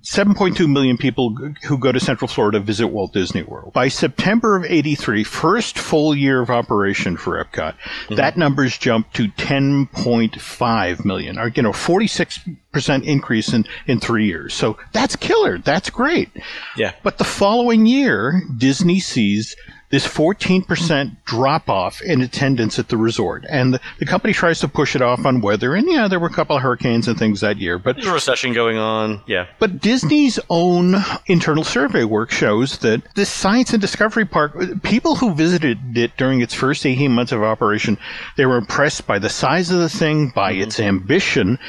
7.2 0.03 0.67
million 0.67 0.97
people 0.97 1.35
who 1.67 1.77
go 1.77 1.91
to 1.91 1.99
Central 1.99 2.27
Florida 2.27 2.59
visit 2.59 2.87
Walt 2.87 3.13
Disney 3.13 3.43
World. 3.43 3.71
By 3.71 3.87
September 3.87 4.55
of 4.55 4.65
83, 4.65 5.23
first 5.23 5.77
full 5.77 6.15
year 6.15 6.41
of 6.41 6.49
operation 6.49 7.17
for 7.17 7.43
Epcot, 7.43 7.75
mm-hmm. 7.75 8.15
that 8.15 8.35
number's 8.35 8.75
jumped 8.79 9.13
to 9.17 9.27
10.5 9.27 11.05
million, 11.05 11.37
or, 11.37 11.49
you 11.49 11.61
know, 11.61 11.71
46% 11.71 13.03
increase 13.03 13.53
in, 13.53 13.65
in 13.85 13.99
three 13.99 14.25
years. 14.25 14.55
So 14.55 14.77
that's 14.91 15.15
killer. 15.15 15.59
That's 15.59 15.91
great. 15.91 16.31
Yeah. 16.75 16.93
But 17.03 17.19
the 17.19 17.23
following 17.23 17.85
year, 17.85 18.41
Disney 18.57 18.99
sees 18.99 19.55
this 19.91 20.07
14% 20.07 21.17
drop 21.25 21.69
off 21.69 22.01
in 22.01 22.21
attendance 22.21 22.79
at 22.79 22.87
the 22.87 22.97
resort. 22.97 23.45
And 23.49 23.73
the, 23.73 23.81
the, 23.99 24.05
company 24.05 24.33
tries 24.33 24.59
to 24.61 24.67
push 24.67 24.95
it 24.95 25.01
off 25.01 25.25
on 25.25 25.41
weather. 25.41 25.75
And 25.75 25.87
yeah, 25.87 26.07
there 26.07 26.19
were 26.19 26.27
a 26.27 26.33
couple 26.33 26.55
of 26.55 26.61
hurricanes 26.61 27.07
and 27.07 27.19
things 27.19 27.41
that 27.41 27.57
year. 27.57 27.77
But 27.77 27.97
there's 27.97 28.07
a 28.07 28.13
recession 28.13 28.53
going 28.53 28.77
on. 28.77 29.21
Yeah. 29.27 29.47
But 29.59 29.81
Disney's 29.81 30.39
own 30.49 30.95
internal 31.27 31.63
survey 31.63 32.05
work 32.05 32.31
shows 32.31 32.79
that 32.79 33.03
this 33.15 33.29
science 33.29 33.73
and 33.73 33.81
discovery 33.81 34.25
park, 34.25 34.57
people 34.81 35.15
who 35.15 35.33
visited 35.33 35.97
it 35.97 36.15
during 36.17 36.41
its 36.41 36.53
first 36.53 36.85
18 36.85 37.11
months 37.11 37.33
of 37.33 37.43
operation, 37.43 37.97
they 38.37 38.45
were 38.45 38.57
impressed 38.57 39.05
by 39.05 39.19
the 39.19 39.29
size 39.29 39.71
of 39.71 39.79
the 39.79 39.89
thing, 39.89 40.29
by 40.29 40.53
mm-hmm. 40.53 40.63
its 40.63 40.79
ambition, 40.79 41.59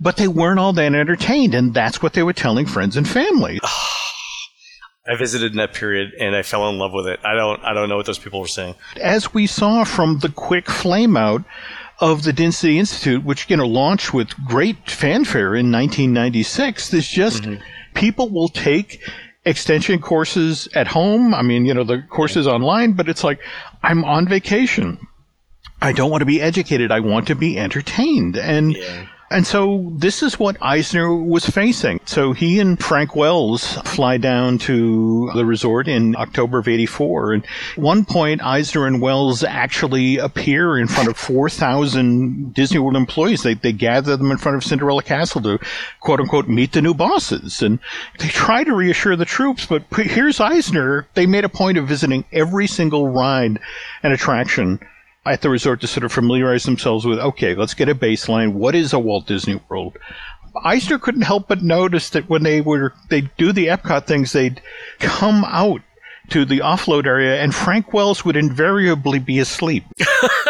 but 0.00 0.16
they 0.16 0.28
weren't 0.28 0.58
all 0.58 0.72
that 0.72 0.94
entertained. 0.94 1.54
And 1.54 1.72
that's 1.72 2.02
what 2.02 2.12
they 2.12 2.24
were 2.24 2.32
telling 2.32 2.66
friends 2.66 2.96
and 2.96 3.08
family. 3.08 3.60
I 5.08 5.16
visited 5.16 5.52
in 5.52 5.58
that 5.58 5.72
period 5.72 6.12
and 6.20 6.36
I 6.36 6.42
fell 6.42 6.68
in 6.68 6.78
love 6.78 6.92
with 6.92 7.06
it. 7.06 7.20
I 7.24 7.34
don't 7.34 7.62
I 7.64 7.72
don't 7.72 7.88
know 7.88 7.96
what 7.96 8.06
those 8.06 8.18
people 8.18 8.40
were 8.40 8.46
saying. 8.46 8.74
As 9.00 9.32
we 9.32 9.46
saw 9.46 9.84
from 9.84 10.18
the 10.18 10.28
quick 10.28 10.70
flame 10.70 11.16
out 11.16 11.44
of 12.00 12.22
the 12.22 12.32
Disney 12.32 12.78
Institute, 12.78 13.24
which 13.24 13.48
you 13.48 13.56
know 13.56 13.66
launched 13.66 14.12
with 14.12 14.36
great 14.44 14.90
fanfare 14.90 15.54
in 15.54 15.72
1996, 15.72 16.90
there's 16.90 17.08
just 17.08 17.44
mm-hmm. 17.44 17.62
people 17.94 18.28
will 18.28 18.48
take 18.48 19.02
extension 19.44 20.00
courses 20.00 20.68
at 20.74 20.88
home. 20.88 21.34
I 21.34 21.42
mean, 21.42 21.64
you 21.64 21.74
know, 21.74 21.84
the 21.84 22.02
courses 22.02 22.46
online, 22.46 22.92
but 22.92 23.08
it's 23.08 23.24
like 23.24 23.40
I'm 23.82 24.04
on 24.04 24.28
vacation. 24.28 24.98
I 25.80 25.92
don't 25.92 26.10
want 26.10 26.22
to 26.22 26.26
be 26.26 26.40
educated. 26.40 26.90
I 26.90 27.00
want 27.00 27.28
to 27.28 27.34
be 27.34 27.58
entertained. 27.58 28.36
And 28.36 28.76
yeah. 28.76 29.06
And 29.30 29.46
so 29.46 29.90
this 29.92 30.22
is 30.22 30.38
what 30.38 30.56
Eisner 30.62 31.14
was 31.14 31.44
facing. 31.44 32.00
So 32.06 32.32
he 32.32 32.60
and 32.60 32.82
Frank 32.82 33.14
Wells 33.14 33.74
fly 33.84 34.16
down 34.16 34.56
to 34.60 35.30
the 35.34 35.44
resort 35.44 35.86
in 35.86 36.16
October 36.16 36.58
of 36.58 36.68
84. 36.68 37.34
And 37.34 37.46
one 37.76 38.06
point, 38.06 38.42
Eisner 38.42 38.86
and 38.86 39.02
Wells 39.02 39.44
actually 39.44 40.16
appear 40.16 40.78
in 40.78 40.88
front 40.88 41.10
of 41.10 41.18
4,000 41.18 42.54
Disney 42.54 42.78
World 42.78 42.96
employees. 42.96 43.42
They, 43.42 43.54
they 43.54 43.72
gather 43.72 44.16
them 44.16 44.30
in 44.30 44.38
front 44.38 44.56
of 44.56 44.64
Cinderella 44.64 45.02
Castle 45.02 45.42
to 45.42 45.58
quote 46.00 46.20
unquote 46.20 46.48
meet 46.48 46.72
the 46.72 46.80
new 46.80 46.94
bosses. 46.94 47.60
And 47.60 47.80
they 48.18 48.28
try 48.28 48.64
to 48.64 48.74
reassure 48.74 49.16
the 49.16 49.26
troops, 49.26 49.66
but 49.66 49.82
here's 49.94 50.40
Eisner. 50.40 51.06
They 51.14 51.26
made 51.26 51.44
a 51.44 51.50
point 51.50 51.76
of 51.76 51.86
visiting 51.86 52.24
every 52.32 52.66
single 52.66 53.08
ride 53.08 53.58
and 54.02 54.12
attraction 54.14 54.80
at 55.26 55.42
the 55.42 55.50
resort 55.50 55.80
to 55.80 55.86
sort 55.86 56.04
of 56.04 56.12
familiarize 56.12 56.64
themselves 56.64 57.04
with, 57.04 57.18
okay, 57.18 57.54
let's 57.54 57.74
get 57.74 57.88
a 57.88 57.94
baseline. 57.94 58.54
What 58.54 58.74
is 58.74 58.92
a 58.92 58.98
Walt 58.98 59.26
Disney 59.26 59.60
World? 59.68 59.96
Eisner 60.64 60.98
couldn't 60.98 61.22
help 61.22 61.48
but 61.48 61.62
notice 61.62 62.10
that 62.10 62.28
when 62.28 62.42
they 62.42 62.60
were 62.60 62.94
they 63.10 63.22
do 63.36 63.52
the 63.52 63.66
Epcot 63.66 64.06
things, 64.06 64.32
they'd 64.32 64.60
come 64.98 65.44
out 65.44 65.82
to 66.30 66.44
the 66.44 66.58
offload 66.58 67.06
area, 67.06 67.40
and 67.40 67.54
Frank 67.54 67.92
Wells 67.92 68.24
would 68.24 68.36
invariably 68.36 69.18
be 69.18 69.38
asleep. 69.38 69.84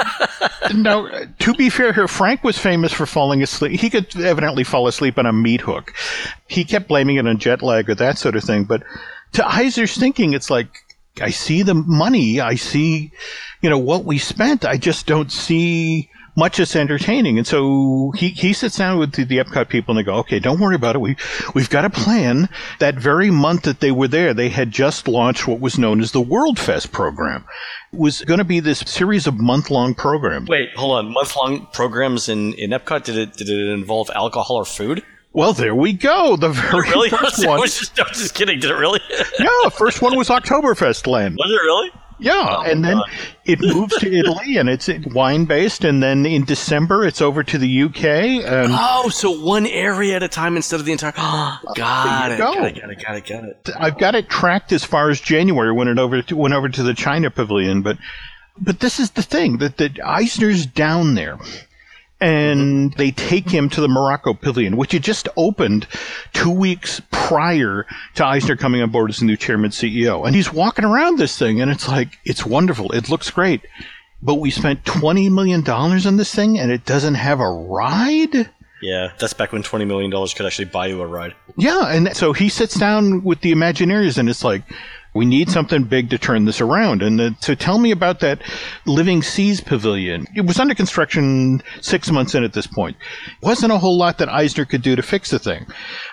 now, 0.75 1.09
to 1.39 1.55
be 1.55 1.71
fair 1.71 1.93
here, 1.93 2.09
Frank 2.09 2.43
was 2.43 2.59
famous 2.59 2.93
for 2.93 3.07
falling 3.07 3.43
asleep. 3.43 3.81
He 3.81 3.91
could 3.91 4.15
evidently 4.17 4.65
fall 4.65 4.89
asleep 4.89 5.19
on 5.19 5.27
a 5.27 5.33
meat 5.33 5.61
hook. 5.61 5.95
He 6.49 6.65
kept 6.65 6.89
blaming 6.89 7.17
it 7.17 7.27
on 7.27 7.39
jet 7.39 7.63
lag 7.63 7.89
or 7.89 7.95
that 7.97 8.19
sort 8.19 8.35
of 8.35 8.43
thing. 8.43 8.65
But 8.65 8.83
to 9.33 9.47
Eisner's 9.47 9.97
thinking, 9.97 10.33
it's 10.33 10.51
like, 10.51 10.69
I 11.21 11.31
see 11.31 11.63
the 11.63 11.75
money. 11.75 12.41
I 12.41 12.55
see, 12.55 13.13
you 13.61 13.71
know, 13.71 13.79
what 13.79 14.05
we 14.05 14.19
spent. 14.19 14.65
I 14.65 14.77
just 14.77 15.07
don't 15.07 15.33
see 15.33 16.11
much 16.39 16.61
as 16.61 16.77
entertaining. 16.77 17.37
And 17.37 17.47
so 17.47 18.13
he, 18.17 18.29
he 18.29 18.53
sits 18.53 18.79
down 18.79 19.01
with 19.01 19.13
the, 19.13 19.25
the, 19.25 19.39
Epcot 19.39 19.69
people 19.69 19.93
and 19.93 19.99
they 19.99 20.09
go, 20.09 20.19
okay, 20.19 20.39
don't 20.39 20.61
worry 20.61 20.77
about 20.77 20.95
it. 20.95 21.01
We, 21.01 21.17
we've 21.53 21.69
got 21.69 21.85
a 21.85 21.91
plan. 21.91 22.49
That 22.79 22.95
very 22.95 23.31
month 23.31 23.63
that 23.63 23.81
they 23.81 23.91
were 23.91 24.07
there, 24.07 24.33
they 24.33 24.49
had 24.49 24.71
just 24.71 25.09
launched 25.09 25.49
what 25.49 25.59
was 25.59 25.79
known 25.79 26.01
as 26.01 26.13
the 26.13 26.21
World 26.21 26.57
Fest 26.59 26.93
program. 26.93 27.45
It 27.93 27.99
was 27.99 28.23
going 28.23 28.39
to 28.39 28.45
be 28.45 28.61
this 28.61 28.79
series 28.81 29.27
of 29.27 29.35
month 29.35 29.69
long 29.69 29.95
programs. 29.95 30.49
Wait, 30.49 30.69
hold 30.77 30.99
on. 30.99 31.13
Month 31.13 31.35
long 31.37 31.67
programs 31.73 32.29
in, 32.29 32.55
in 32.55 32.71
Epcot? 32.71 33.03
Did 33.03 33.19
it, 33.19 33.33
did 33.33 33.49
it 33.49 33.69
involve 33.73 34.09
alcohol 34.15 34.57
or 34.57 34.65
food? 34.65 35.05
Well, 35.33 35.53
there 35.53 35.75
we 35.75 35.93
go. 35.93 36.37
The 36.37 36.49
very 36.49 36.89
really? 36.91 37.11
first 37.11 37.39
one. 37.47 37.59
I 37.59 37.61
was, 37.61 37.79
just, 37.79 38.01
I 38.01 38.09
was 38.09 38.19
just 38.19 38.35
kidding. 38.35 38.61
Did 38.61 38.71
it 38.71 38.75
really? 38.75 39.01
yeah, 39.39 39.49
the 39.65 39.73
first 39.77 40.03
one 40.03 40.17
was 40.17 40.29
Oktoberfest 40.29 41.07
Land. 41.07 41.37
Was 41.37 41.51
it 41.51 41.55
really? 41.55 41.91
Yeah, 42.21 42.57
oh, 42.59 42.63
and 42.63 42.85
then 42.85 43.01
it 43.45 43.61
moves 43.61 43.97
to 43.99 44.13
Italy, 44.13 44.57
and 44.57 44.69
it's 44.69 44.91
wine 45.15 45.45
based, 45.45 45.85
and 45.85 46.03
then 46.03 46.27
in 46.27 46.45
December 46.45 47.07
it's 47.07 47.23
over 47.23 47.45
to 47.45 47.59
the 47.59 47.83
UK. 47.83 48.05
And 48.05 48.73
oh, 48.75 49.09
so 49.09 49.31
one 49.31 49.69
area 49.69 50.17
at 50.17 50.25
a 50.25 50.29
time 50.29 50.57
instead 50.57 50.81
of 50.81 50.87
the 50.87 50.91
entire. 50.91 51.13
Oh, 51.17 51.61
got, 51.77 52.33
it, 52.33 52.39
got 52.39 52.65
it, 52.65 52.81
got 52.81 52.91
it, 52.91 53.01
got 53.01 53.17
it, 53.17 53.27
got 53.27 53.45
it. 53.45 53.69
I've 53.79 53.99
got 53.99 54.17
it 54.17 54.29
tracked 54.29 54.73
as 54.73 54.83
far 54.83 55.11
as 55.11 55.21
January 55.21 55.73
when 55.73 55.87
it 55.87 56.01
over 56.01 56.21
to, 56.23 56.37
went 56.37 56.55
over 56.55 56.69
to 56.69 56.83
the 56.83 56.93
China 56.93 57.31
Pavilion, 57.31 57.83
but 57.83 57.99
but 58.61 58.81
this 58.81 58.99
is 58.99 59.13
the 59.13 59.23
thing 59.23 59.59
that 59.59 59.77
that 59.77 60.01
Eisner's 60.05 60.67
down 60.67 61.15
there 61.15 61.39
Mm-hmm. 62.21 62.27
and 62.27 62.93
they 62.95 63.13
take 63.13 63.49
him 63.49 63.69
to 63.71 63.81
the 63.81 63.89
Morocco 63.89 64.35
Pavilion, 64.35 64.77
which 64.77 64.93
had 64.93 65.05
just 65.05 65.29
opened 65.37 65.87
two 66.33 66.51
weeks 66.51 67.01
prior 67.13 67.87
to 68.17 68.27
Eisner 68.27 68.57
coming 68.57 68.83
on 68.83 68.91
board 68.91 69.11
as 69.11 69.19
the 69.19 69.25
new 69.25 69.37
chairman 69.37 69.71
CEO. 69.71 70.27
And 70.27 70.35
he's 70.35 70.53
walking 70.53 70.85
around 70.85 71.19
this 71.19 71.39
thing, 71.39 71.61
and 71.61 71.71
it's 71.71 71.87
like, 71.87 72.19
it's 72.25 72.45
wonderful. 72.45 72.91
It 72.93 73.09
looks 73.09 73.31
great. 73.31 73.63
But 74.21 74.37
we 74.37 74.51
spent 74.51 74.85
$20 74.85 75.31
million 75.31 75.69
on 75.69 76.17
this 76.17 76.35
thing, 76.35 76.59
and 76.59 76.73
it 76.73 76.85
doesn't 76.85 77.15
have 77.15 77.39
a 77.39 77.49
ride? 77.49 78.51
Yeah, 78.83 79.13
that's 79.19 79.33
back 79.33 79.53
when 79.53 79.63
$20 79.63 79.87
million 79.87 80.11
could 80.11 80.47
actually 80.47 80.67
buy 80.67 80.87
you 80.87 81.01
a 81.01 81.07
ride. 81.07 81.35
Yeah, 81.57 81.89
and 81.89 82.17
so 82.17 82.33
he 82.33 82.49
sits 82.49 82.75
down 82.75 83.25
with 83.25 83.41
the 83.41 83.53
Imagineers 83.53 84.19
and 84.19 84.29
it's 84.29 84.45
like, 84.45 84.63
we 85.19 85.27
need 85.27 85.51
something 85.51 85.83
big 85.83 86.11
to 86.11 86.17
turn 86.17 86.45
this 86.45 86.61
around. 86.61 87.03
And 87.03 87.21
uh, 87.21 87.31
so 87.41 87.57
tell 87.57 87.79
me 87.79 87.91
about 87.91 88.21
that 88.21 88.41
Living 88.87 89.21
Seas 89.21 89.61
Pavilion. 89.61 90.27
It 90.37 90.47
was 90.47 90.61
under 90.61 90.77
construction 90.77 91.61
six 91.81 92.09
months 92.13 92.37
in 92.37 92.45
at 92.45 92.53
this 92.53 92.69
point. 92.69 92.97
It 93.27 93.45
Wasn't 93.45 93.73
a 93.73 93.79
whole 93.79 93.99
lot 93.99 94.19
that 94.19 94.29
Eisner 94.29 94.65
could 94.65 94.83
do 94.83 94.95
to 94.95 95.03
fix 95.03 95.31
the 95.31 95.41
thing. 95.41 95.67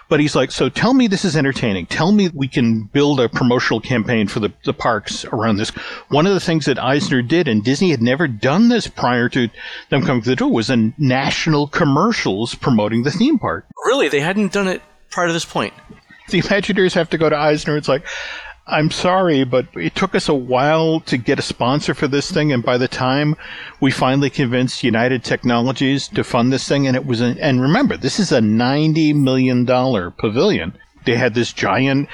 But 0.10 0.20
he's 0.20 0.36
like, 0.36 0.50
so 0.50 0.70
tell 0.70 0.96
me 0.96 1.06
this 1.06 1.24
is 1.24 1.38
entertaining. 1.38 1.86
Tell 1.86 2.12
me 2.12 2.32
we 2.34 2.48
can 2.48 2.86
build 2.86 3.20
a 3.20 3.30
promotional 3.30 3.80
campaign 3.80 4.28
for 4.28 4.40
the, 4.40 4.52
the 4.64 4.74
parks 4.74 5.24
around 5.26 5.58
this. 5.58 5.70
One 6.10 6.26
of 6.26 6.34
the 6.34 6.40
things 6.40 6.66
that 6.66 6.80
Eisner 6.80 7.22
did, 7.22 7.48
and 7.48 7.64
Disney 7.64 7.92
had 7.92 8.02
never 8.02 8.28
done 8.28 8.70
this 8.70 8.88
prior 8.88 9.30
to 9.30 9.50
them 9.92 10.02
coming 10.02 10.24
to 10.24 10.30
the 10.30 10.36
door, 10.36 10.52
was 10.52 10.72
in 10.72 10.96
national 10.98 11.68
commercials 11.68 12.56
promoting 12.56 13.04
the 13.04 13.12
theme 13.12 13.38
park. 13.38 13.68
Really? 13.86 14.10
They 14.10 14.22
hadn't 14.22 14.52
done 14.52 14.68
it 14.68 14.82
prior 15.12 15.28
to 15.28 15.34
this 15.34 15.46
point? 15.46 15.76
The 16.30 16.42
Imagineers 16.42 16.94
have 16.94 17.12
to 17.12 17.20
go 17.20 17.30
to 17.30 17.38
Eisner. 17.38 17.78
It's 17.78 17.88
like, 17.88 18.04
I'm 18.68 18.90
sorry, 18.90 19.44
but 19.44 19.68
it 19.76 19.94
took 19.94 20.16
us 20.16 20.28
a 20.28 20.34
while 20.34 21.00
to 21.02 21.18
get 21.18 21.38
a 21.38 21.44
sponsor 21.44 21.94
for 21.94 22.08
this 22.08 22.32
thing, 22.32 22.52
and 22.52 22.64
by 22.64 22.80
the 22.80 22.88
time 22.88 23.36
we 23.80 23.92
finally 23.92 24.32
convinced 24.32 24.84
United 24.84 25.24
Technologies 25.24 26.08
to 26.10 26.24
fund 26.24 26.52
this 26.52 26.68
thing, 26.68 26.88
and 26.88 26.96
it 26.96 27.06
was, 27.06 27.22
a, 27.22 27.36
and 27.40 27.62
remember, 27.62 27.96
this 27.96 28.20
is 28.20 28.32
a 28.32 28.42
ninety 28.42 29.14
million 29.14 29.66
dollar 29.66 30.10
pavilion. 30.10 30.74
They 31.06 31.16
had 31.16 31.36
this 31.36 31.54
giant 31.54 32.10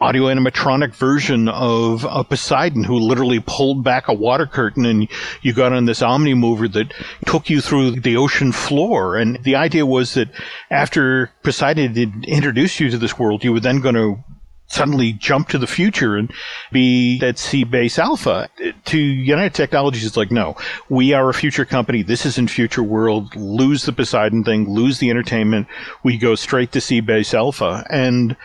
audio 0.00 0.24
animatronic 0.24 0.94
version 0.94 1.48
of 1.48 2.06
a 2.08 2.22
Poseidon 2.22 2.84
who 2.84 2.98
literally 2.98 3.40
pulled 3.40 3.82
back 3.82 4.06
a 4.06 4.12
water 4.12 4.46
curtain 4.46 4.84
and 4.84 5.08
you 5.40 5.54
got 5.54 5.72
on 5.72 5.86
this 5.86 6.02
omni 6.02 6.34
mover 6.34 6.68
that 6.68 6.92
took 7.24 7.48
you 7.48 7.62
through 7.62 7.92
the 7.92 8.16
ocean 8.16 8.52
floor. 8.52 9.16
And 9.16 9.42
the 9.42 9.56
idea 9.56 9.86
was 9.86 10.12
that 10.14 10.28
after 10.70 11.32
Poseidon 11.42 11.94
had 11.94 12.26
introduced 12.26 12.78
you 12.78 12.90
to 12.90 12.98
this 12.98 13.18
world, 13.18 13.42
you 13.42 13.54
were 13.54 13.60
then 13.60 13.80
going 13.80 13.94
to 13.94 14.22
suddenly 14.68 15.12
jump 15.12 15.48
to 15.48 15.58
the 15.58 15.66
future 15.66 16.16
and 16.16 16.32
be 16.72 17.20
at 17.22 17.38
Sea 17.38 17.64
Base 17.64 17.98
Alpha. 17.98 18.48
To 18.86 18.98
United 18.98 19.54
Technologies, 19.54 20.04
it's 20.04 20.16
like, 20.16 20.30
no, 20.30 20.56
we 20.88 21.12
are 21.12 21.28
a 21.28 21.34
future 21.34 21.64
company. 21.64 22.02
This 22.02 22.26
is 22.26 22.38
in 22.38 22.48
future 22.48 22.82
world. 22.82 23.34
Lose 23.36 23.84
the 23.84 23.92
Poseidon 23.92 24.44
thing, 24.44 24.68
lose 24.68 24.98
the 24.98 25.10
entertainment. 25.10 25.68
We 26.02 26.18
go 26.18 26.34
straight 26.34 26.72
to 26.72 26.80
Sea 26.80 27.00
Base 27.00 27.34
Alpha. 27.34 27.86
And 27.90 28.36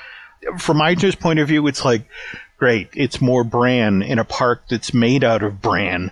from 0.58 0.78
my 0.78 0.96
point 0.96 1.40
of 1.40 1.48
view, 1.48 1.68
it's 1.68 1.86
like, 1.86 2.08
great. 2.58 2.90
It's 2.94 3.20
more 3.20 3.44
Bran 3.44 4.04
in 4.04 4.20
a 4.20 4.24
park 4.24 4.64
that's 4.70 4.94
made 4.94 5.24
out 5.24 5.42
of 5.42 5.62
Bran. 5.62 6.12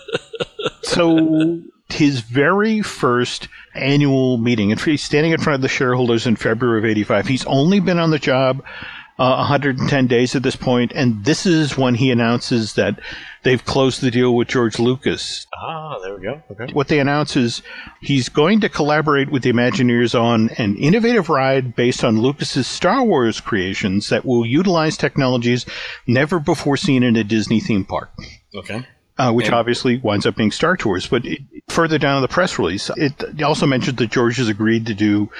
so 0.82 1.60
his 1.90 2.20
very 2.20 2.80
first 2.80 3.48
annual 3.74 4.38
meeting, 4.38 4.72
and 4.72 4.80
he's 4.80 5.04
standing 5.04 5.32
in 5.32 5.40
front 5.40 5.56
of 5.56 5.60
the 5.60 5.68
shareholders 5.68 6.26
in 6.26 6.36
February 6.36 6.78
of 6.78 6.84
85. 6.86 7.26
He's 7.26 7.44
only 7.44 7.80
been 7.80 7.98
on 7.98 8.10
the 8.10 8.18
job 8.18 8.64
uh, 9.18 9.36
110 9.36 10.06
days 10.06 10.36
at 10.36 10.42
this 10.42 10.56
point, 10.56 10.92
and 10.94 11.24
this 11.24 11.46
is 11.46 11.76
when 11.76 11.94
he 11.94 12.10
announces 12.10 12.74
that 12.74 13.00
they've 13.44 13.64
closed 13.64 14.02
the 14.02 14.10
deal 14.10 14.34
with 14.34 14.48
George 14.48 14.78
Lucas. 14.78 15.46
Ah, 15.56 15.98
there 16.00 16.14
we 16.16 16.22
go. 16.22 16.42
Okay. 16.50 16.72
What 16.72 16.88
they 16.88 16.98
announce 16.98 17.34
is 17.34 17.62
he's 18.00 18.28
going 18.28 18.60
to 18.60 18.68
collaborate 18.68 19.30
with 19.30 19.42
the 19.42 19.52
Imagineers 19.52 20.18
on 20.18 20.50
an 20.58 20.76
innovative 20.76 21.30
ride 21.30 21.74
based 21.74 22.04
on 22.04 22.20
Lucas's 22.20 22.66
Star 22.66 23.02
Wars 23.04 23.40
creations 23.40 24.10
that 24.10 24.26
will 24.26 24.44
utilize 24.44 24.98
technologies 24.98 25.64
never 26.06 26.38
before 26.38 26.76
seen 26.76 27.02
in 27.02 27.16
a 27.16 27.24
Disney 27.24 27.60
theme 27.60 27.84
park. 27.84 28.10
Okay. 28.54 28.86
Uh, 29.18 29.32
which 29.32 29.46
and- 29.46 29.54
obviously 29.54 29.96
winds 29.96 30.26
up 30.26 30.36
being 30.36 30.50
Star 30.50 30.76
Tours. 30.76 31.06
But 31.06 31.24
it, 31.24 31.40
further 31.68 31.96
down 31.96 32.16
in 32.16 32.22
the 32.22 32.28
press 32.28 32.58
release, 32.58 32.90
it 32.96 33.42
also 33.42 33.64
mentioned 33.64 33.96
that 33.96 34.10
George 34.10 34.36
has 34.36 34.48
agreed 34.48 34.84
to 34.86 34.94
do 34.94 35.30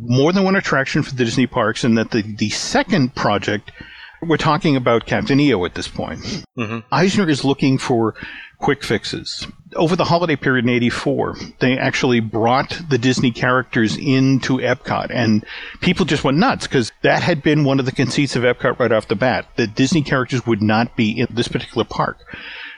more 0.00 0.32
than 0.32 0.44
one 0.44 0.56
attraction 0.56 1.02
for 1.02 1.14
the 1.14 1.24
Disney 1.24 1.46
parks, 1.46 1.84
and 1.84 1.96
that 1.98 2.10
the, 2.10 2.22
the 2.22 2.50
second 2.50 3.14
project, 3.14 3.72
we're 4.22 4.36
talking 4.36 4.76
about 4.76 5.06
Captain 5.06 5.38
EO 5.38 5.64
at 5.64 5.74
this 5.74 5.88
point. 5.88 6.20
Mm-hmm. 6.58 6.80
Eisner 6.90 7.28
is 7.28 7.44
looking 7.44 7.78
for 7.78 8.14
quick 8.58 8.82
fixes. 8.82 9.46
Over 9.76 9.96
the 9.96 10.04
holiday 10.04 10.36
period 10.36 10.64
in 10.64 10.70
84, 10.70 11.36
they 11.60 11.76
actually 11.76 12.20
brought 12.20 12.80
the 12.88 12.96
Disney 12.96 13.30
characters 13.30 13.96
into 13.96 14.58
Epcot, 14.58 15.10
and 15.10 15.44
people 15.80 16.06
just 16.06 16.24
went 16.24 16.38
nuts 16.38 16.66
because 16.66 16.92
that 17.02 17.22
had 17.22 17.42
been 17.42 17.64
one 17.64 17.80
of 17.80 17.86
the 17.86 17.92
conceits 17.92 18.36
of 18.36 18.44
Epcot 18.44 18.78
right 18.78 18.92
off 18.92 19.08
the 19.08 19.16
bat. 19.16 19.46
that 19.56 19.74
Disney 19.74 20.02
characters 20.02 20.46
would 20.46 20.62
not 20.62 20.96
be 20.96 21.20
in 21.20 21.26
this 21.30 21.48
particular 21.48 21.84
park 21.84 22.18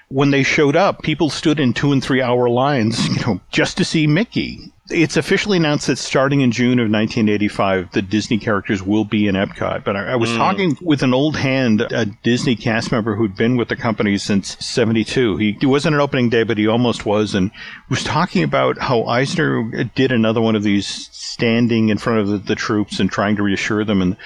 when 0.08 0.30
they 0.30 0.42
showed 0.42 0.76
up, 0.76 1.02
people 1.02 1.30
stood 1.30 1.58
in 1.58 1.72
two 1.72 1.92
and 1.92 2.02
three 2.02 2.22
hour 2.22 2.48
lines, 2.48 3.08
you 3.08 3.20
know, 3.26 3.40
just 3.50 3.76
to 3.78 3.84
see 3.84 4.06
Mickey. 4.06 4.72
It's 4.88 5.16
officially 5.16 5.56
announced 5.56 5.88
that 5.88 5.98
starting 5.98 6.42
in 6.42 6.52
June 6.52 6.78
of 6.78 6.88
1985, 6.88 7.90
the 7.90 8.02
Disney 8.02 8.38
characters 8.38 8.84
will 8.84 9.04
be 9.04 9.26
in 9.26 9.34
Epcot. 9.34 9.82
But 9.82 9.96
I, 9.96 10.12
I 10.12 10.14
was 10.14 10.30
mm. 10.30 10.36
talking 10.36 10.78
with 10.80 11.02
an 11.02 11.12
old 11.12 11.36
hand, 11.36 11.80
a 11.80 12.06
Disney 12.06 12.54
cast 12.54 12.92
member 12.92 13.16
who'd 13.16 13.34
been 13.34 13.56
with 13.56 13.68
the 13.68 13.74
company 13.74 14.16
since 14.16 14.56
72. 14.64 15.38
He, 15.38 15.56
he 15.58 15.66
wasn't 15.66 15.96
an 15.96 16.00
opening 16.00 16.28
day, 16.28 16.44
but 16.44 16.56
he 16.56 16.68
almost 16.68 17.04
was, 17.04 17.34
and 17.34 17.50
was 17.90 18.04
talking 18.04 18.44
about 18.44 18.78
how 18.78 19.02
Eisner 19.06 19.84
did 19.96 20.12
another 20.12 20.40
one 20.40 20.54
of 20.54 20.62
these 20.62 20.86
standing 21.10 21.88
in 21.88 21.98
front 21.98 22.20
of 22.20 22.28
the, 22.28 22.38
the 22.38 22.54
troops 22.54 23.00
and 23.00 23.10
trying 23.10 23.34
to 23.34 23.42
reassure 23.42 23.84
them. 23.84 24.00
And 24.00 24.16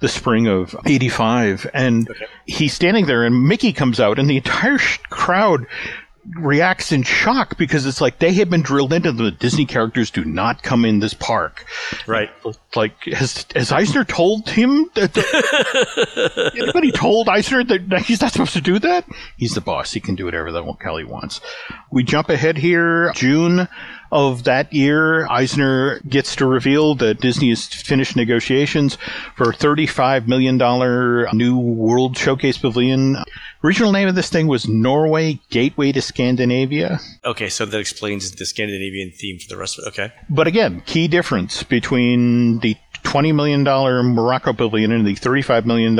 the 0.00 0.08
spring 0.08 0.46
of 0.46 0.76
85. 0.84 1.70
And 1.72 2.08
okay. 2.10 2.26
he's 2.46 2.74
standing 2.74 3.06
there, 3.06 3.24
and 3.24 3.48
Mickey 3.48 3.72
comes 3.72 4.00
out, 4.00 4.18
and 4.18 4.28
the 4.28 4.36
entire 4.36 4.78
sh- 4.78 4.98
crowd 5.10 5.66
reacts 6.34 6.92
in 6.92 7.02
shock 7.02 7.56
because 7.56 7.86
it's 7.86 8.00
like 8.00 8.18
they 8.18 8.32
have 8.32 8.50
been 8.50 8.62
drilled 8.62 8.92
into 8.92 9.12
the 9.12 9.30
Disney 9.30 9.64
characters 9.64 10.10
do 10.10 10.24
not 10.24 10.62
come 10.62 10.84
in 10.84 10.98
this 10.98 11.14
park. 11.14 11.66
Right. 12.06 12.30
Like 12.74 13.04
has 13.04 13.46
has 13.54 13.72
Eisner 13.72 14.04
told 14.04 14.48
him 14.48 14.90
that 14.94 15.16
anybody 16.56 16.90
told 16.92 17.28
Eisner 17.28 17.64
that 17.64 18.02
he's 18.06 18.20
not 18.20 18.32
supposed 18.32 18.54
to 18.54 18.60
do 18.60 18.78
that? 18.80 19.06
He's 19.36 19.54
the 19.54 19.60
boss. 19.60 19.92
He 19.92 20.00
can 20.00 20.14
do 20.14 20.24
whatever 20.24 20.50
the 20.52 20.62
hell 20.62 20.74
Kelly 20.74 21.04
wants. 21.04 21.40
We 21.90 22.02
jump 22.02 22.28
ahead 22.28 22.56
here. 22.56 23.12
June 23.14 23.68
of 24.10 24.44
that 24.44 24.72
year, 24.72 25.26
Eisner 25.28 26.00
gets 26.08 26.36
to 26.36 26.46
reveal 26.46 26.94
that 26.96 27.20
Disney 27.20 27.50
has 27.50 27.66
finished 27.66 28.16
negotiations 28.16 28.98
for 29.36 29.50
a 29.50 29.54
$35 29.54 30.26
million 30.26 30.56
new 31.36 31.58
World 31.58 32.16
Showcase 32.16 32.58
Pavilion. 32.58 33.16
Original 33.64 33.92
name 33.92 34.08
of 34.08 34.14
this 34.14 34.30
thing 34.30 34.46
was 34.46 34.68
Norway 34.68 35.40
Gateway 35.50 35.92
to 35.92 36.02
Scandinavia. 36.02 37.00
Okay, 37.24 37.48
so 37.48 37.66
that 37.66 37.78
explains 37.78 38.30
the 38.30 38.46
Scandinavian 38.46 39.10
theme 39.10 39.38
for 39.38 39.48
the 39.48 39.56
rest 39.56 39.78
of 39.78 39.84
it. 39.84 39.88
Okay. 39.88 40.12
But 40.28 40.46
again, 40.46 40.82
key 40.86 41.08
difference 41.08 41.62
between 41.62 42.60
the 42.60 42.76
$20 43.06 43.34
million 43.34 43.62
Morocco 43.62 44.52
pavilion 44.52 44.90
and 44.90 45.06
the 45.06 45.14
$35 45.14 45.64
million 45.64 45.94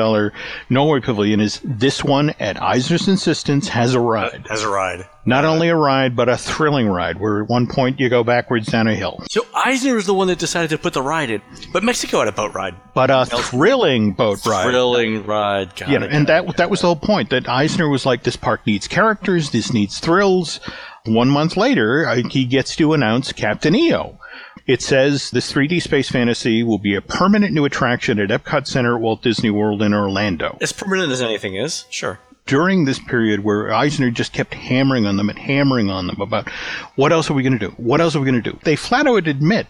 Norway 0.68 1.00
pavilion 1.00 1.40
is 1.40 1.60
this 1.64 2.02
one, 2.02 2.30
at 2.40 2.60
Eisner's 2.60 3.06
insistence, 3.06 3.68
has 3.68 3.94
a 3.94 4.00
ride. 4.00 4.46
Has 4.50 4.62
a 4.62 4.68
ride. 4.68 5.06
Not 5.24 5.44
uh, 5.44 5.52
only 5.52 5.68
a 5.68 5.76
ride, 5.76 6.16
but 6.16 6.28
a 6.28 6.36
thrilling 6.36 6.88
ride 6.88 7.20
where 7.20 7.42
at 7.42 7.48
one 7.48 7.68
point 7.68 8.00
you 8.00 8.08
go 8.08 8.24
backwards 8.24 8.66
down 8.66 8.88
a 8.88 8.94
hill. 8.94 9.22
So 9.30 9.46
Eisner 9.54 9.94
was 9.94 10.06
the 10.06 10.14
one 10.14 10.26
that 10.28 10.38
decided 10.38 10.70
to 10.70 10.78
put 10.78 10.94
the 10.94 11.02
ride 11.02 11.30
in, 11.30 11.42
but 11.72 11.84
Mexico 11.84 12.18
had 12.18 12.28
a 12.28 12.32
boat 12.32 12.54
ride. 12.54 12.74
But 12.92 13.10
a 13.10 13.24
thrilling 13.26 14.12
boat 14.12 14.44
ride. 14.44 14.64
Thrilling 14.64 15.24
ride. 15.24 15.76
Got 15.76 15.88
yeah, 15.88 16.02
it, 16.02 16.12
and 16.12 16.26
that, 16.26 16.48
it. 16.48 16.56
that 16.56 16.70
was 16.70 16.80
the 16.80 16.88
whole 16.88 16.96
point, 16.96 17.30
that 17.30 17.48
Eisner 17.48 17.88
was 17.88 18.04
like, 18.04 18.24
this 18.24 18.36
park 18.36 18.66
needs 18.66 18.88
characters, 18.88 19.50
this 19.50 19.72
needs 19.72 20.00
thrills. 20.00 20.60
One 21.04 21.28
month 21.28 21.56
later, 21.56 22.12
he 22.30 22.46
gets 22.46 22.74
to 22.76 22.92
announce 22.92 23.32
Captain 23.32 23.76
EO 23.76 24.18
it 24.66 24.83
says 24.83 25.31
this 25.31 25.52
3D 25.52 25.81
space 25.81 26.09
fantasy 26.09 26.62
will 26.62 26.79
be 26.79 26.94
a 26.94 27.00
permanent 27.00 27.52
new 27.52 27.64
attraction 27.64 28.18
at 28.18 28.31
Epcot 28.31 28.66
Center 28.66 28.96
at 28.96 29.00
Walt 29.00 29.22
Disney 29.22 29.50
World 29.50 29.83
in 29.83 29.94
Orlando. 29.94 30.59
As 30.61 30.72
permanent 30.72 31.12
as 31.12 31.22
anything 31.22 31.55
is, 31.55 31.87
sure. 31.88 32.18
During 32.46 32.85
this 32.85 32.98
period 32.98 33.42
where 33.42 33.72
Eisner 33.72 34.11
just 34.11 34.33
kept 34.33 34.55
hammering 34.55 35.05
on 35.05 35.16
them 35.16 35.29
and 35.29 35.38
hammering 35.38 35.90
on 35.90 36.07
them 36.07 36.20
about 36.20 36.48
what 36.94 37.12
else 37.12 37.29
are 37.29 37.35
we 37.35 37.42
going 37.42 37.59
to 37.59 37.68
do? 37.68 37.74
What 37.76 38.00
else 38.00 38.14
are 38.14 38.20
we 38.20 38.31
going 38.31 38.42
to 38.42 38.50
do? 38.52 38.59
They 38.62 38.76
flat 38.76 39.07
out 39.07 39.26
admit 39.26 39.66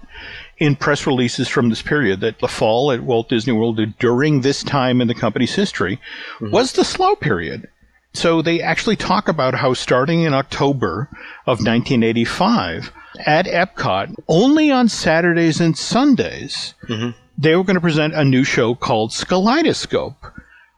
in 0.58 0.76
press 0.76 1.06
releases 1.06 1.48
from 1.48 1.68
this 1.68 1.82
period 1.82 2.20
that 2.20 2.38
the 2.40 2.48
fall 2.48 2.92
at 2.92 3.02
Walt 3.02 3.28
Disney 3.28 3.52
World 3.52 3.80
during 3.98 4.40
this 4.40 4.62
time 4.62 5.00
in 5.00 5.08
the 5.08 5.14
company's 5.14 5.54
history 5.54 5.96
mm-hmm. 6.34 6.50
was 6.50 6.72
the 6.72 6.84
slow 6.84 7.16
period. 7.16 7.68
So 8.12 8.40
they 8.40 8.62
actually 8.62 8.96
talk 8.96 9.28
about 9.28 9.54
how 9.54 9.74
starting 9.74 10.22
in 10.22 10.32
October 10.32 11.08
of 11.46 11.58
1985, 11.58 12.90
at 13.24 13.46
Epcot 13.46 14.14
only 14.28 14.70
on 14.70 14.88
Saturdays 14.88 15.60
and 15.60 15.76
Sundays. 15.76 16.74
Mm-hmm. 16.88 17.18
They 17.38 17.54
were 17.54 17.64
going 17.64 17.74
to 17.74 17.80
present 17.80 18.14
a 18.14 18.24
new 18.24 18.44
show 18.44 18.74
called 18.74 19.10
SkyleidoScope, 19.10 20.16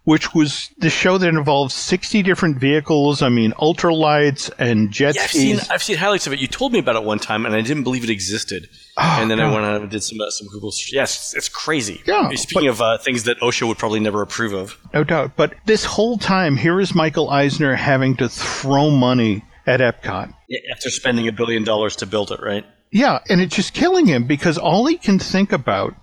which 0.04 0.34
was 0.34 0.70
the 0.78 0.90
show 0.90 1.16
that 1.18 1.28
involved 1.28 1.70
60 1.70 2.22
different 2.22 2.58
vehicles. 2.58 3.22
I 3.22 3.28
mean, 3.28 3.52
ultralights 3.52 4.50
and 4.58 4.90
jet 4.90 5.14
yeah, 5.14 5.22
I've 5.22 5.30
seen, 5.30 5.60
I've 5.70 5.82
seen 5.82 5.98
highlights 5.98 6.26
of 6.26 6.32
it. 6.32 6.40
You 6.40 6.48
told 6.48 6.72
me 6.72 6.80
about 6.80 6.96
it 6.96 7.04
one 7.04 7.18
time, 7.18 7.46
and 7.46 7.54
I 7.54 7.60
didn't 7.60 7.84
believe 7.84 8.02
it 8.02 8.10
existed. 8.10 8.68
Oh, 8.96 9.18
and 9.20 9.30
then 9.30 9.38
God. 9.38 9.46
I 9.46 9.52
went 9.52 9.64
on 9.66 9.82
and 9.82 9.90
did 9.90 10.02
some 10.02 10.20
uh, 10.20 10.30
some 10.30 10.48
Google. 10.48 10.72
Yes, 10.90 11.34
it's 11.36 11.48
crazy. 11.48 12.02
Yeah. 12.06 12.28
Speaking 12.30 12.68
but, 12.68 12.70
of 12.70 12.82
uh, 12.82 12.98
things 12.98 13.22
that 13.24 13.38
OSHA 13.38 13.68
would 13.68 13.78
probably 13.78 14.00
never 14.00 14.22
approve 14.22 14.52
of. 14.52 14.76
No 14.92 15.04
doubt. 15.04 15.36
But 15.36 15.54
this 15.66 15.84
whole 15.84 16.18
time, 16.18 16.56
here 16.56 16.80
is 16.80 16.94
Michael 16.94 17.30
Eisner 17.30 17.76
having 17.76 18.16
to 18.16 18.28
throw 18.28 18.90
money 18.90 19.44
at 19.68 19.80
Epcot. 19.80 20.32
After 20.72 20.90
spending 20.90 21.28
a 21.28 21.32
billion 21.32 21.62
dollars 21.62 21.96
to 21.96 22.06
build 22.06 22.32
it, 22.32 22.40
right? 22.40 22.64
Yeah, 22.90 23.18
and 23.28 23.40
it's 23.40 23.54
just 23.54 23.74
killing 23.74 24.06
him 24.06 24.26
because 24.26 24.56
all 24.56 24.86
he 24.86 24.96
can 24.96 25.18
think 25.18 25.52
about 25.52 25.94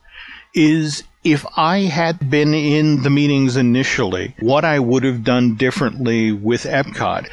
is 0.54 1.04
if 1.24 1.46
I 1.58 1.80
had 1.80 2.30
been 2.30 2.54
in 2.54 3.02
the 3.02 3.10
meetings 3.10 3.58
initially, 3.58 4.36
what 4.40 4.64
I 4.64 4.78
would 4.80 5.04
have 5.04 5.24
done 5.24 5.56
differently 5.56 6.32
with 6.32 6.64
Epcot. 6.64 7.28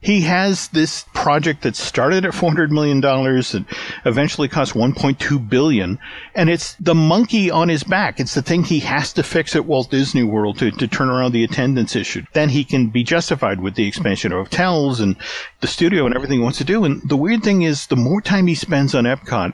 He 0.00 0.20
has 0.22 0.68
this 0.68 1.04
project 1.12 1.62
that 1.62 1.74
started 1.74 2.24
at 2.24 2.32
$400 2.32 2.70
million 2.70 3.04
and 3.04 3.66
eventually 4.04 4.46
cost 4.46 4.74
1.2 4.74 5.48
billion. 5.48 5.98
And 6.36 6.48
it's 6.48 6.74
the 6.74 6.94
monkey 6.94 7.50
on 7.50 7.68
his 7.68 7.82
back. 7.82 8.20
It's 8.20 8.34
the 8.34 8.42
thing 8.42 8.62
he 8.62 8.78
has 8.80 9.12
to 9.14 9.24
fix 9.24 9.56
at 9.56 9.64
Walt 9.64 9.90
Disney 9.90 10.22
World 10.22 10.58
to, 10.58 10.70
to 10.70 10.86
turn 10.86 11.10
around 11.10 11.32
the 11.32 11.42
attendance 11.42 11.96
issue. 11.96 12.22
Then 12.32 12.48
he 12.48 12.62
can 12.62 12.90
be 12.90 13.02
justified 13.02 13.60
with 13.60 13.74
the 13.74 13.88
expansion 13.88 14.32
of 14.32 14.46
hotels 14.46 15.00
and 15.00 15.16
the 15.60 15.66
studio 15.66 16.06
and 16.06 16.14
everything 16.14 16.38
he 16.38 16.44
wants 16.44 16.58
to 16.58 16.64
do. 16.64 16.84
And 16.84 17.02
the 17.08 17.16
weird 17.16 17.42
thing 17.42 17.62
is 17.62 17.88
the 17.88 17.96
more 17.96 18.20
time 18.20 18.46
he 18.46 18.54
spends 18.54 18.94
on 18.94 19.04
Epcot, 19.04 19.52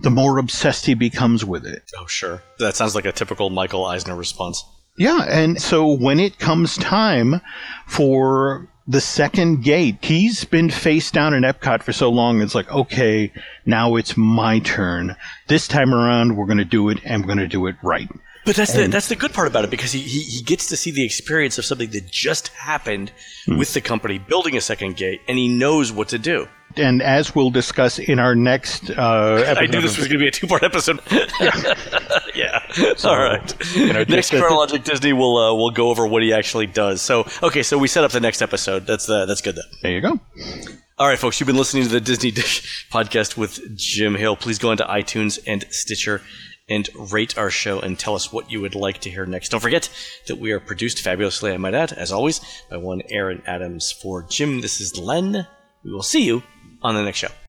the 0.00 0.10
more 0.10 0.38
obsessed 0.38 0.84
he 0.84 0.94
becomes 0.94 1.46
with 1.46 1.64
it. 1.66 1.90
Oh, 1.98 2.06
sure. 2.06 2.42
That 2.58 2.76
sounds 2.76 2.94
like 2.94 3.06
a 3.06 3.12
typical 3.12 3.48
Michael 3.48 3.86
Eisner 3.86 4.14
response. 4.14 4.62
Yeah, 4.98 5.22
and 5.28 5.62
so 5.62 5.86
when 5.92 6.18
it 6.18 6.38
comes 6.38 6.76
time 6.76 7.40
for 7.86 8.68
the 8.88 9.00
second 9.02 9.62
gate, 9.62 9.98
he's 10.02 10.44
been 10.44 10.70
face 10.70 11.10
down 11.10 11.34
in 11.34 11.42
Epcot 11.42 11.82
for 11.82 11.92
so 11.92 12.08
long. 12.10 12.40
It's 12.40 12.54
like, 12.54 12.70
okay, 12.72 13.30
now 13.66 13.96
it's 13.96 14.16
my 14.16 14.60
turn. 14.60 15.14
This 15.46 15.68
time 15.68 15.92
around, 15.92 16.36
we're 16.36 16.46
going 16.46 16.56
to 16.58 16.64
do 16.64 16.88
it, 16.88 16.98
and 17.04 17.20
we're 17.22 17.26
going 17.26 17.38
to 17.38 17.46
do 17.46 17.66
it 17.66 17.76
right. 17.82 18.08
But 18.46 18.56
that's 18.56 18.72
the 18.72 18.86
that's 18.86 19.08
the 19.08 19.16
good 19.16 19.34
part 19.34 19.46
about 19.46 19.64
it 19.64 19.70
because 19.70 19.92
he, 19.92 20.00
he, 20.00 20.20
he 20.20 20.42
gets 20.42 20.68
to 20.68 20.76
see 20.76 20.90
the 20.90 21.04
experience 21.04 21.58
of 21.58 21.66
something 21.66 21.90
that 21.90 22.10
just 22.10 22.48
happened 22.48 23.12
Hmm. 23.44 23.58
with 23.58 23.74
the 23.74 23.82
company 23.82 24.18
building 24.18 24.56
a 24.56 24.60
second 24.62 24.96
gate, 24.96 25.20
and 25.28 25.36
he 25.36 25.48
knows 25.48 25.92
what 25.92 26.08
to 26.08 26.18
do. 26.18 26.48
And 26.76 27.02
as 27.02 27.34
we'll 27.34 27.50
discuss 27.50 27.98
in 27.98 28.18
our 28.18 28.34
next 28.34 28.88
uh, 28.90 29.42
episode, 29.46 29.58
I 29.58 29.66
knew 29.66 29.82
this 29.82 29.98
was 29.98 30.06
going 30.08 30.18
to 30.18 30.24
be 30.24 30.28
a 30.28 30.30
two 30.30 30.46
part 30.46 30.62
episode. 30.62 31.00
yeah. 31.10 31.74
All 33.04 33.16
right. 33.16 33.76
know, 33.76 34.04
next 34.08 34.30
chronologic 34.30 34.84
Disney 34.84 35.12
will 35.12 35.36
uh, 35.36 35.54
will 35.54 35.70
go 35.70 35.88
over 35.90 36.06
what 36.06 36.22
he 36.22 36.32
actually 36.32 36.66
does. 36.66 37.02
So 37.02 37.26
okay, 37.42 37.62
so 37.62 37.78
we 37.78 37.88
set 37.88 38.04
up 38.04 38.10
the 38.10 38.20
next 38.20 38.42
episode. 38.42 38.86
That's 38.86 39.06
the 39.06 39.26
that's 39.26 39.40
good 39.40 39.56
then. 39.56 39.64
there 39.82 39.92
you 39.92 40.00
go. 40.00 40.20
All 40.98 41.06
right, 41.06 41.18
folks, 41.18 41.38
you've 41.38 41.46
been 41.46 41.56
listening 41.56 41.84
to 41.84 41.88
the 41.88 42.00
Disney 42.00 42.30
Dish 42.30 42.88
podcast 42.92 43.36
with 43.36 43.76
Jim 43.76 44.14
Hill. 44.14 44.36
Please 44.36 44.58
go 44.58 44.72
into 44.72 44.84
iTunes 44.84 45.38
and 45.46 45.64
Stitcher 45.70 46.22
and 46.68 46.88
rate 47.12 47.38
our 47.38 47.50
show 47.50 47.80
and 47.80 47.98
tell 47.98 48.14
us 48.14 48.32
what 48.32 48.50
you 48.50 48.60
would 48.60 48.74
like 48.74 48.98
to 49.02 49.10
hear 49.10 49.24
next. 49.24 49.50
Don't 49.50 49.60
forget 49.60 49.88
that 50.26 50.38
we 50.38 50.52
are 50.52 50.60
produced 50.60 51.00
fabulously, 51.00 51.52
I 51.52 51.56
might 51.56 51.74
add, 51.74 51.92
as 51.92 52.12
always, 52.12 52.40
by 52.68 52.76
one 52.76 53.02
Aaron 53.10 53.42
Adams. 53.46 53.92
For 53.92 54.22
Jim, 54.24 54.60
this 54.60 54.80
is 54.80 54.98
Len. 54.98 55.46
We 55.84 55.92
will 55.92 56.02
see 56.02 56.24
you 56.24 56.42
on 56.82 56.94
the 56.94 57.02
next 57.02 57.18
show. 57.18 57.28